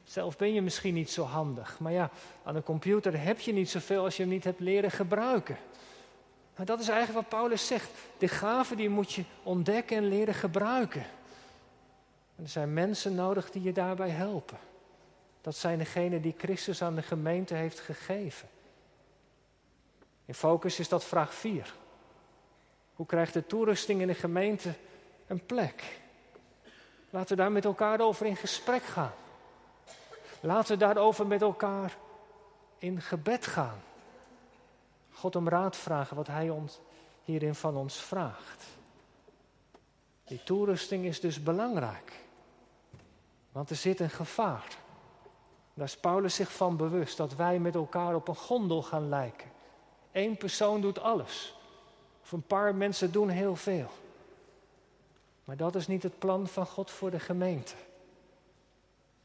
Zelf 0.03 0.37
ben 0.37 0.53
je 0.53 0.61
misschien 0.61 0.93
niet 0.93 1.09
zo 1.09 1.23
handig, 1.23 1.79
maar 1.79 1.91
ja, 1.91 2.09
aan 2.43 2.55
een 2.55 2.63
computer 2.63 3.23
heb 3.23 3.39
je 3.39 3.53
niet 3.53 3.69
zoveel 3.69 4.03
als 4.03 4.17
je 4.17 4.23
hem 4.23 4.31
niet 4.31 4.43
hebt 4.43 4.59
leren 4.59 4.91
gebruiken. 4.91 5.57
Nou, 6.55 6.65
dat 6.65 6.79
is 6.79 6.87
eigenlijk 6.87 7.19
wat 7.19 7.39
Paulus 7.39 7.67
zegt. 7.67 7.89
De 8.17 8.27
gaven 8.27 8.77
die 8.77 8.89
moet 8.89 9.13
je 9.13 9.23
ontdekken 9.43 9.97
en 9.97 10.07
leren 10.07 10.33
gebruiken. 10.33 11.05
En 12.35 12.43
er 12.43 12.49
zijn 12.49 12.73
mensen 12.73 13.15
nodig 13.15 13.51
die 13.51 13.61
je 13.61 13.71
daarbij 13.71 14.09
helpen. 14.09 14.57
Dat 15.41 15.55
zijn 15.55 15.77
degenen 15.77 16.21
die 16.21 16.35
Christus 16.37 16.81
aan 16.81 16.95
de 16.95 17.01
gemeente 17.01 17.53
heeft 17.53 17.79
gegeven. 17.79 18.49
In 20.25 20.33
focus 20.33 20.79
is 20.79 20.89
dat 20.89 21.03
vraag 21.03 21.33
4. 21.33 21.73
Hoe 22.93 23.05
krijgt 23.05 23.33
de 23.33 23.45
toerusting 23.45 24.01
in 24.01 24.07
de 24.07 24.13
gemeente 24.13 24.73
een 25.27 25.45
plek? 25.45 25.99
Laten 27.09 27.35
we 27.35 27.41
daar 27.41 27.51
met 27.51 27.65
elkaar 27.65 27.99
over 27.99 28.25
in 28.25 28.35
gesprek 28.35 28.83
gaan. 28.83 29.13
Laten 30.39 30.71
we 30.71 30.85
daarover 30.85 31.27
met 31.27 31.41
elkaar 31.41 31.97
in 32.77 33.01
gebed 33.01 33.47
gaan. 33.47 33.81
God 35.11 35.35
om 35.35 35.49
raad 35.49 35.77
vragen 35.77 36.15
wat 36.15 36.27
Hij 36.27 36.49
ons 36.49 36.79
hierin 37.23 37.55
van 37.55 37.75
ons 37.75 37.95
vraagt. 37.95 38.65
Die 40.23 40.43
toerusting 40.43 41.05
is 41.05 41.19
dus 41.19 41.43
belangrijk. 41.43 42.13
Want 43.51 43.69
er 43.69 43.75
zit 43.75 43.99
een 43.99 44.09
gevaar. 44.09 44.67
Daar 45.73 45.85
is 45.85 45.97
Paulus 45.97 46.35
zich 46.35 46.51
van 46.51 46.77
bewust 46.77 47.17
dat 47.17 47.35
wij 47.35 47.59
met 47.59 47.75
elkaar 47.75 48.15
op 48.15 48.27
een 48.27 48.35
gondel 48.35 48.83
gaan 48.83 49.09
lijken. 49.09 49.49
Eén 50.11 50.37
persoon 50.37 50.81
doet 50.81 50.99
alles. 50.99 51.55
Of 52.23 52.31
een 52.31 52.41
paar 52.41 52.75
mensen 52.75 53.11
doen 53.11 53.29
heel 53.29 53.55
veel. 53.55 53.89
Maar 55.43 55.57
dat 55.57 55.75
is 55.75 55.87
niet 55.87 56.03
het 56.03 56.19
plan 56.19 56.47
van 56.47 56.65
God 56.65 56.91
voor 56.91 57.11
de 57.11 57.19
gemeente. 57.19 57.75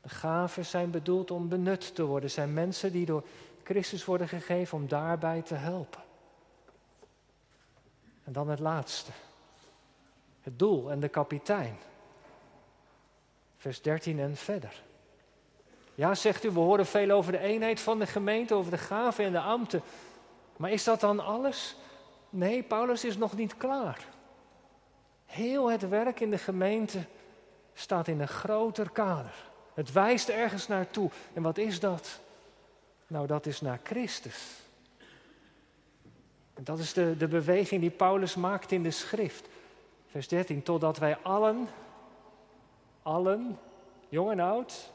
De 0.01 0.09
gaven 0.09 0.65
zijn 0.65 0.91
bedoeld 0.91 1.31
om 1.31 1.49
benut 1.49 1.95
te 1.95 2.05
worden. 2.05 2.31
Zijn 2.31 2.53
mensen 2.53 2.93
die 2.93 3.07
door 3.07 3.25
Christus 3.63 4.05
worden 4.05 4.29
gegeven 4.29 4.79
om 4.79 4.89
daarbij 4.89 5.43
te 5.43 5.55
helpen. 5.55 6.03
En 8.25 8.33
dan 8.33 8.49
het 8.49 8.59
laatste. 8.59 9.11
Het 10.41 10.59
doel 10.59 10.91
en 10.91 11.01
de 11.01 11.09
kapitein. 11.09 11.77
Vers 13.57 13.83
13 13.83 14.19
en 14.19 14.37
verder. 14.37 14.83
Ja, 15.97 16.15
zegt 16.15 16.45
u, 16.45 16.51
we 16.51 16.59
horen 16.59 16.87
veel 16.87 17.11
over 17.11 17.33
de 17.33 17.39
eenheid 17.39 17.81
van 17.81 17.99
de 17.99 18.07
gemeente, 18.07 18.55
over 18.55 18.71
de 18.71 18.79
gaven 18.79 19.25
en 19.25 19.33
de 19.33 19.41
ambten. 19.41 19.83
Maar 20.57 20.71
is 20.71 20.85
dat 20.85 21.01
dan 21.01 21.21
alles? 21.21 21.77
Nee, 22.31 22.63
Paulus 22.63 23.05
is 23.05 23.17
nog 23.17 23.37
niet 23.37 23.57
klaar. 23.57 24.07
Heel 25.27 25.71
het 25.71 25.89
werk 25.89 26.21
in 26.21 26.31
de 26.31 26.39
gemeente 26.39 27.05
staat 27.75 28.09
in 28.09 28.21
een 28.21 28.29
groter 28.29 28.91
kader. 28.91 29.35
Het 29.75 29.93
wijst 29.93 30.29
ergens 30.29 30.69
naartoe. 30.69 31.11
En 31.33 31.43
wat 31.43 31.59
is 31.59 31.81
dat? 31.81 32.21
Nou, 33.07 33.27
dat 33.27 33.47
is 33.47 33.61
naar 33.61 33.81
Christus. 33.83 34.61
Dat 36.61 36.79
is 36.79 36.93
de, 36.93 37.17
de 37.17 37.29
beweging 37.29 37.81
die 37.81 37.91
Paulus 37.91 38.35
maakt 38.35 38.73
in 38.73 38.83
de 38.83 38.91
schrift. 38.91 39.49
Vers 40.07 40.29
13, 40.29 40.63
totdat 40.63 40.99
wij 40.99 41.17
allen, 41.17 41.69
allen, 43.03 43.59
jong 44.09 44.31
en 44.31 44.41
oud, 44.41 44.91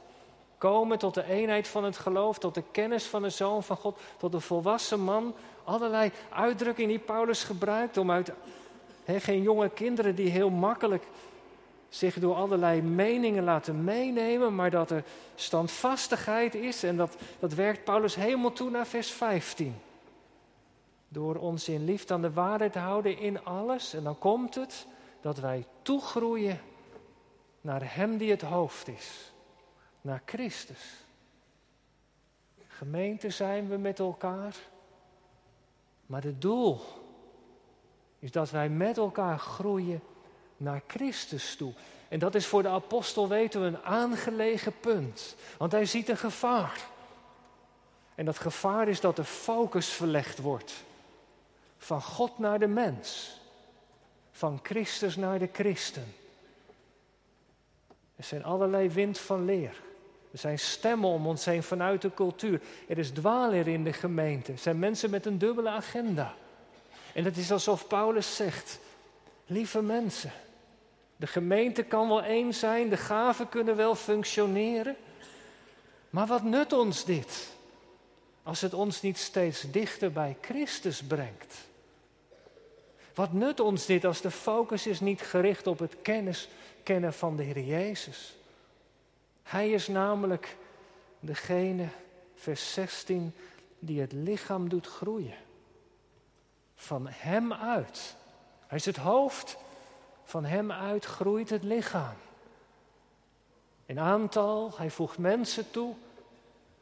komen 0.62 0.98
tot 0.98 1.14
de 1.14 1.24
eenheid 1.24 1.68
van 1.68 1.84
het 1.84 1.98
geloof, 1.98 2.38
tot 2.38 2.54
de 2.54 2.64
kennis 2.72 3.06
van 3.06 3.22
de 3.22 3.30
Zoon 3.30 3.64
van 3.64 3.78
God, 3.78 4.00
tot 4.18 4.32
de 4.32 4.40
volwassen 4.40 5.00
man. 5.00 5.36
Allerlei 5.64 6.12
uitdrukkingen 6.30 6.90
die 6.90 7.00
Paulus 7.00 7.44
gebruikt 7.44 7.98
om 7.98 8.12
uit 8.12 8.32
geen 9.06 9.42
jonge 9.42 9.70
kinderen 9.70 10.16
die 10.16 10.30
heel 10.30 10.50
makkelijk 10.50 11.04
zich 11.90 12.20
door 12.20 12.36
allerlei 12.36 12.82
meningen 12.82 13.44
laten 13.44 13.84
meenemen, 13.84 14.56
maar 14.56 14.70
dat 14.70 14.92
er 14.92 15.04
standvastigheid 15.36 16.56
is. 16.56 16.84
En 16.84 16.98
dat, 16.98 17.16
dat 17.40 17.54
werkt 17.54 17.84
Paulus 17.84 18.16
helemaal 18.16 18.54
toe 18.54 18.70
naar 18.70 18.88
vers 18.88 19.12
15. 19.12 19.76
Door 21.08 21.36
ons 21.36 21.70
in 21.70 21.86
liefde 21.86 22.14
aan 22.14 22.22
de 22.22 22.34
waarheid 22.34 22.74
te 22.74 22.80
houden 22.80 23.18
in 23.18 23.46
alles. 23.46 23.94
En 23.94 24.04
dan 24.04 24.18
komt 24.18 24.56
het 24.56 24.86
dat 25.22 25.40
wij 25.40 25.66
toegroeien 25.82 26.62
naar 27.62 27.96
Hem 27.96 28.18
die 28.18 28.32
het 28.32 28.42
hoofd 28.42 28.88
is. 28.88 29.31
Naar 30.02 30.22
Christus. 30.26 31.04
Gemeente 32.68 33.30
zijn 33.30 33.70
we 33.70 33.78
met 33.78 34.00
elkaar. 34.00 34.56
Maar 36.06 36.24
het 36.24 36.42
doel 36.42 36.82
is 38.20 38.32
dat 38.32 38.50
wij 38.50 38.70
met 38.70 38.98
elkaar 38.98 39.40
groeien 39.40 40.02
naar 40.58 40.82
Christus 40.88 41.56
toe. 41.56 41.74
En 42.08 42.20
dat 42.20 42.36
is 42.36 42.46
voor 42.46 42.62
de 42.62 42.68
apostel, 42.68 43.28
weten 43.28 43.62
we, 43.62 43.68
een 43.68 43.84
aangelegen 43.84 44.80
punt. 44.80 45.36
Want 45.58 45.72
hij 45.72 45.86
ziet 45.86 46.10
een 46.10 46.18
gevaar. 46.18 46.88
En 48.16 48.26
dat 48.26 48.40
gevaar 48.40 48.88
is 48.88 49.00
dat 49.00 49.16
de 49.16 49.24
focus 49.24 49.88
verlegd 49.88 50.40
wordt. 50.40 50.84
Van 51.78 52.02
God 52.02 52.40
naar 52.40 52.60
de 52.60 52.68
mens. 52.68 53.40
Van 54.32 54.60
Christus 54.64 55.16
naar 55.16 55.40
de 55.40 55.50
christen. 55.54 56.14
Er 58.16 58.24
zijn 58.24 58.44
allerlei 58.44 58.90
wind 58.90 59.20
van 59.20 59.46
leer. 59.46 59.82
Er 60.32 60.38
zijn 60.38 60.60
stemmen 60.60 61.10
om 61.10 61.28
ons 61.28 61.46
heen 61.46 61.64
vanuit 61.64 62.02
de 62.02 62.14
cultuur. 62.14 62.62
Er 62.88 62.98
is 62.98 63.10
dwaalleer 63.10 63.68
in 63.68 63.84
de 63.84 63.94
gemeente. 63.94 64.52
Er 64.52 64.58
zijn 64.58 64.80
mensen 64.80 65.10
met 65.10 65.26
een 65.26 65.38
dubbele 65.38 65.70
agenda. 65.70 66.34
En 67.14 67.24
het 67.24 67.38
is 67.38 67.52
alsof 67.52 67.88
Paulus 67.88 68.36
zegt: 68.36 68.80
Lieve 69.46 69.82
mensen, 69.82 70.32
de 71.16 71.28
gemeente 71.28 71.84
kan 71.84 72.08
wel 72.08 72.24
één 72.24 72.54
zijn, 72.54 72.90
de 72.90 72.98
gaven 72.98 73.50
kunnen 73.50 73.76
wel 73.76 73.96
functioneren. 73.96 74.96
Maar 76.10 76.28
wat 76.28 76.44
nut 76.44 76.74
ons 76.74 77.06
dit? 77.06 77.50
Als 78.44 78.62
het 78.62 78.74
ons 78.74 79.02
niet 79.02 79.18
steeds 79.18 79.72
dichter 79.72 80.12
bij 80.12 80.38
Christus 80.42 81.04
brengt. 81.04 81.56
Wat 83.14 83.34
nut 83.34 83.60
ons 83.60 83.86
dit 83.86 84.06
als 84.06 84.22
de 84.22 84.32
focus 84.32 84.88
is 84.88 85.00
niet 85.00 85.22
gericht 85.22 85.68
op 85.68 85.80
het 85.80 85.96
kennis, 86.02 86.50
kennen 86.84 87.14
van 87.14 87.36
de 87.36 87.44
Heer 87.44 87.60
Jezus? 87.60 88.36
Hij 89.52 89.70
is 89.70 89.88
namelijk 89.88 90.58
degene, 91.20 91.88
vers 92.36 92.74
16, 92.74 93.34
die 93.80 94.02
het 94.02 94.12
lichaam 94.12 94.70
doet 94.70 94.88
groeien. 94.88 95.38
Van 96.76 97.08
Hem 97.10 97.54
uit. 97.54 98.16
Hij 98.68 98.78
is 98.78 98.86
het 98.86 98.96
hoofd 98.96 99.58
van 100.24 100.46
hem 100.46 100.72
uit 100.72 101.06
groeit 101.06 101.50
het 101.50 101.64
lichaam. 101.64 102.16
In 103.86 104.00
aantal, 104.00 104.72
hij 104.78 104.90
voegt 104.90 105.18
mensen 105.18 105.72
toe. 105.72 105.94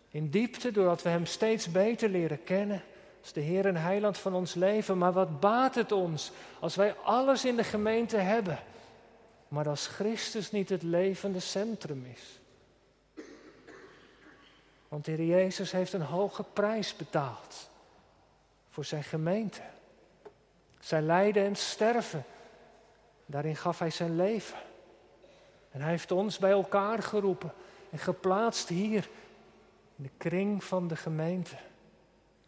In 0.10 0.30
diepte, 0.30 0.72
doordat 0.72 1.02
we 1.02 1.10
hem 1.10 1.26
steeds 1.26 1.72
beter 1.72 2.10
leren 2.10 2.44
kennen. 2.44 2.84
Als 3.22 3.34
de 3.34 3.42
Heer 3.42 3.66
en 3.66 3.76
Heiland 3.76 4.18
van 4.18 4.34
ons 4.34 4.54
leven. 4.54 4.98
Maar 4.98 5.14
wat 5.14 5.40
baat 5.40 5.76
het 5.76 5.92
ons 5.92 6.32
als 6.60 6.76
wij 6.76 6.96
alles 6.96 7.46
in 7.46 7.56
de 7.56 7.64
gemeente 7.64 8.18
hebben. 8.18 8.60
Maar 9.48 9.70
als 9.70 9.88
Christus 9.88 10.52
niet 10.52 10.70
het 10.70 10.84
levende 10.84 11.40
centrum 11.40 12.06
is. 12.06 12.39
Want 14.90 15.06
de 15.06 15.12
Heer 15.12 15.26
Jezus 15.26 15.72
heeft 15.72 15.94
een 15.94 16.02
hoge 16.02 16.44
prijs 16.44 16.96
betaald. 16.96 17.70
Voor 18.70 18.86
zijn 18.86 19.04
gemeente. 19.04 19.62
Zijn 20.80 21.06
lijden 21.06 21.46
en 21.46 21.56
sterven 21.56 22.26
Daarin 23.30 23.56
gaf 23.56 23.80
hij 23.80 23.90
zijn 23.90 24.16
leven. 24.16 24.58
En 25.72 25.82
hij 25.82 25.90
heeft 25.90 26.12
ons 26.12 26.38
bij 26.38 26.52
elkaar 26.52 27.04
geroepen 27.04 27.54
en 27.90 27.98
geplaatst 27.98 28.70
hier 28.70 29.10
in 29.96 30.04
de 30.04 30.10
kring 30.18 30.64
van 30.64 30.88
de 30.88 30.96
gemeente. 30.96 31.56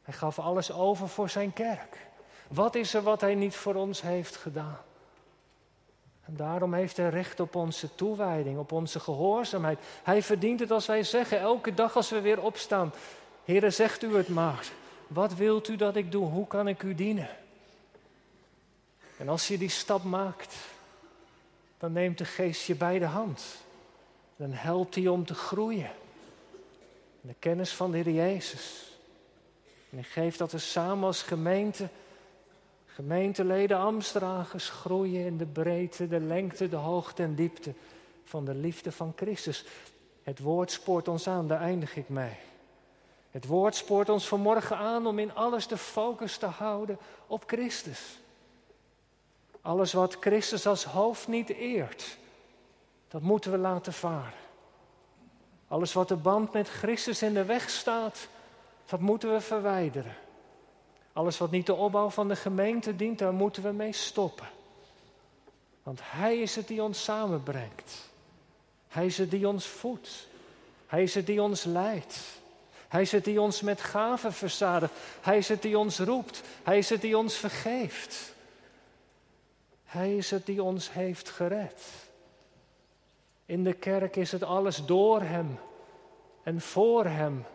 Hij 0.02 0.14
gaf 0.14 0.40
alles 0.40 0.72
over 0.72 1.08
voor 1.08 1.30
zijn 1.30 1.54
kerk. 1.54 2.08
Wat 2.48 2.76
is 2.76 2.94
er 2.94 3.02
wat 3.02 3.22
hij 3.22 3.36
niet 3.36 3.56
voor 3.56 3.76
ons 3.76 4.02
heeft 4.02 4.36
gedaan? 4.36 4.78
En 6.26 6.36
daarom 6.36 6.74
heeft 6.74 6.98
hij 6.98 7.10
recht 7.10 7.40
op 7.40 7.56
onze 7.56 7.96
toewijding, 7.96 8.58
op 8.58 8.72
onze 8.72 9.00
gehoorzaamheid. 9.00 9.80
Hij 10.04 10.24
verdient 10.24 10.60
het 10.60 10.72
als 10.72 10.86
wij 10.86 11.04
zeggen, 11.04 11.40
elke 11.40 11.74
dag 11.74 11.96
als 11.96 12.10
we 12.10 12.22
weer 12.22 12.42
opstaan. 12.42 12.94
Heere, 13.46 13.70
zegt 13.70 14.04
u 14.04 14.16
het 14.16 14.28
maar. 14.28 14.66
Wat 15.08 15.36
wilt 15.36 15.68
u 15.68 15.76
dat 15.76 15.96
ik 15.96 16.12
doe? 16.12 16.26
Hoe 16.26 16.48
kan 16.48 16.68
ik 16.68 16.84
u 16.84 16.96
dienen? 16.96 17.30
En 19.18 19.30
als 19.30 19.48
je 19.48 19.58
die 19.58 19.70
stap 19.70 20.04
maakt, 20.04 20.56
dan 21.78 21.92
neemt 21.92 22.18
de 22.18 22.26
geest 22.26 22.66
je 22.66 22.76
bij 22.76 23.00
de 23.00 23.06
hand. 23.06 23.44
Dan 24.36 24.52
helpt 24.52 24.96
hij 24.96 25.08
om 25.08 25.26
te 25.26 25.34
groeien. 25.34 25.92
In 27.22 27.30
de 27.30 27.36
kennis 27.40 27.74
van 27.74 27.92
de 27.92 27.98
Heer 27.98 28.14
Jezus. 28.14 28.92
En 29.90 29.98
hij 29.98 30.04
geeft 30.04 30.38
dat 30.38 30.52
we 30.52 30.58
samen 30.58 31.06
als 31.06 31.22
gemeente, 31.22 31.90
gemeenteleden, 32.94 33.78
Amstragers, 33.78 34.70
groeien 34.70 35.26
in 35.26 35.38
de 35.38 35.46
breedte, 35.46 36.08
de 36.08 36.20
lengte, 36.20 36.70
de 36.70 36.76
hoogte 36.76 37.24
en 37.24 37.36
diepte 37.36 37.74
van 38.24 38.46
de 38.46 38.54
liefde 38.56 38.92
van 38.92 39.14
Christus. 39.16 39.66
Het 40.24 40.40
woord 40.40 40.72
spoort 40.72 41.08
ons 41.08 41.28
aan, 41.28 41.48
daar 41.48 41.62
eindig 41.62 41.96
ik 41.96 42.10
mee. 42.10 42.36
Het 43.32 43.46
woord 43.46 43.76
spoort 43.76 44.10
ons 44.10 44.28
vanmorgen 44.28 44.78
aan 44.78 45.08
om 45.08 45.20
in 45.20 45.34
alles 45.34 45.68
de 45.68 45.78
focus 45.78 46.38
te 46.38 46.46
houden 46.46 46.98
op 47.28 47.44
Christus. 47.48 48.20
Alles 49.62 49.94
wat 49.94 50.18
Christus 50.20 50.68
als 50.68 50.84
hoofd 50.84 51.28
niet 51.28 51.50
eert, 51.50 52.18
dat 53.08 53.22
moeten 53.22 53.52
we 53.52 53.58
laten 53.58 53.94
varen. 53.94 54.40
Alles 55.68 55.94
wat 55.94 56.08
de 56.08 56.16
band 56.16 56.54
met 56.54 56.70
Christus 56.70 57.22
in 57.22 57.34
de 57.34 57.46
weg 57.46 57.70
staat, 57.70 58.28
dat 58.86 59.00
moeten 59.00 59.34
we 59.34 59.42
verwijderen. 59.42 60.16
Alles 61.14 61.38
wat 61.38 61.52
niet 61.52 61.66
de 61.66 61.74
opbouw 61.74 62.10
van 62.10 62.28
de 62.28 62.36
gemeente 62.36 62.96
dient, 62.96 63.20
daar 63.20 63.34
moeten 63.34 63.64
we 63.64 63.72
mee 63.72 63.94
stoppen. 63.94 64.50
Want 65.84 66.00
Hij 66.04 66.38
is 66.38 66.56
het 66.56 66.68
die 66.68 66.84
ons 66.84 67.04
samenbrengt. 67.04 68.10
Hij 68.88 69.06
is 69.06 69.18
het 69.18 69.32
die 69.32 69.48
ons 69.48 69.68
voedt. 69.68 70.28
Hij 70.88 71.04
is 71.04 71.16
het 71.16 71.26
die 71.26 71.42
ons 71.42 71.64
leidt. 71.64 72.20
Hij 72.88 73.02
is 73.02 73.12
het 73.12 73.24
die 73.24 73.42
ons 73.42 73.62
met 73.62 73.82
gaven 73.82 74.34
verzadigt. 74.34 74.94
Hij 75.22 75.38
is 75.38 75.48
het 75.48 75.62
die 75.62 75.78
ons 75.78 76.00
roept. 76.00 76.42
Hij 76.64 76.78
is 76.78 76.90
het 76.90 77.02
die 77.02 77.18
ons 77.18 77.36
vergeeft. 77.36 78.34
Hij 79.86 80.16
is 80.16 80.32
het 80.32 80.46
die 80.46 80.64
ons 80.64 80.92
heeft 80.92 81.30
gered. 81.30 81.84
In 83.46 83.64
de 83.64 83.74
kerk 83.74 84.16
is 84.16 84.32
het 84.32 84.44
alles 84.44 84.86
door 84.86 85.22
Hem 85.22 85.60
en 86.44 86.62
voor 86.62 87.06
Hem 87.06 87.46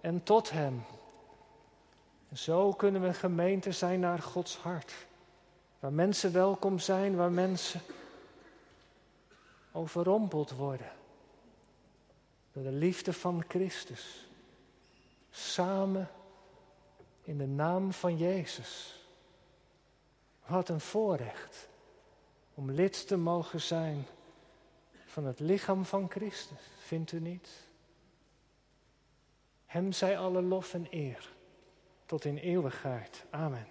en 0.00 0.22
tot 0.22 0.50
Hem. 0.50 0.84
Zo 2.32 2.72
kunnen 2.72 3.02
we 3.02 3.14
gemeente 3.14 3.72
zijn 3.72 4.00
naar 4.00 4.18
Gods 4.18 4.56
hart. 4.56 4.92
Waar 5.78 5.92
mensen 5.92 6.32
welkom 6.32 6.78
zijn, 6.78 7.16
waar 7.16 7.32
mensen 7.32 7.80
overrompeld 9.72 10.50
worden. 10.50 10.92
Door 12.52 12.62
de 12.62 12.72
liefde 12.72 13.12
van 13.12 13.44
Christus. 13.48 14.28
Samen 15.30 16.10
in 17.22 17.38
de 17.38 17.46
naam 17.46 17.92
van 17.92 18.16
Jezus. 18.16 19.00
Wat 20.46 20.68
een 20.68 20.80
voorrecht 20.80 21.68
om 22.54 22.70
lid 22.70 23.06
te 23.06 23.16
mogen 23.16 23.60
zijn 23.60 24.06
van 25.06 25.24
het 25.24 25.40
lichaam 25.40 25.84
van 25.84 26.10
Christus, 26.10 26.60
vindt 26.78 27.12
u 27.12 27.20
niet? 27.20 27.48
Hem 29.66 29.92
zij 29.92 30.18
alle 30.18 30.42
lof 30.42 30.74
en 30.74 30.86
eer 30.90 31.32
tot 32.12 32.24
in 32.24 32.38
eeuwigheid. 32.38 33.24
Amen. 33.30 33.66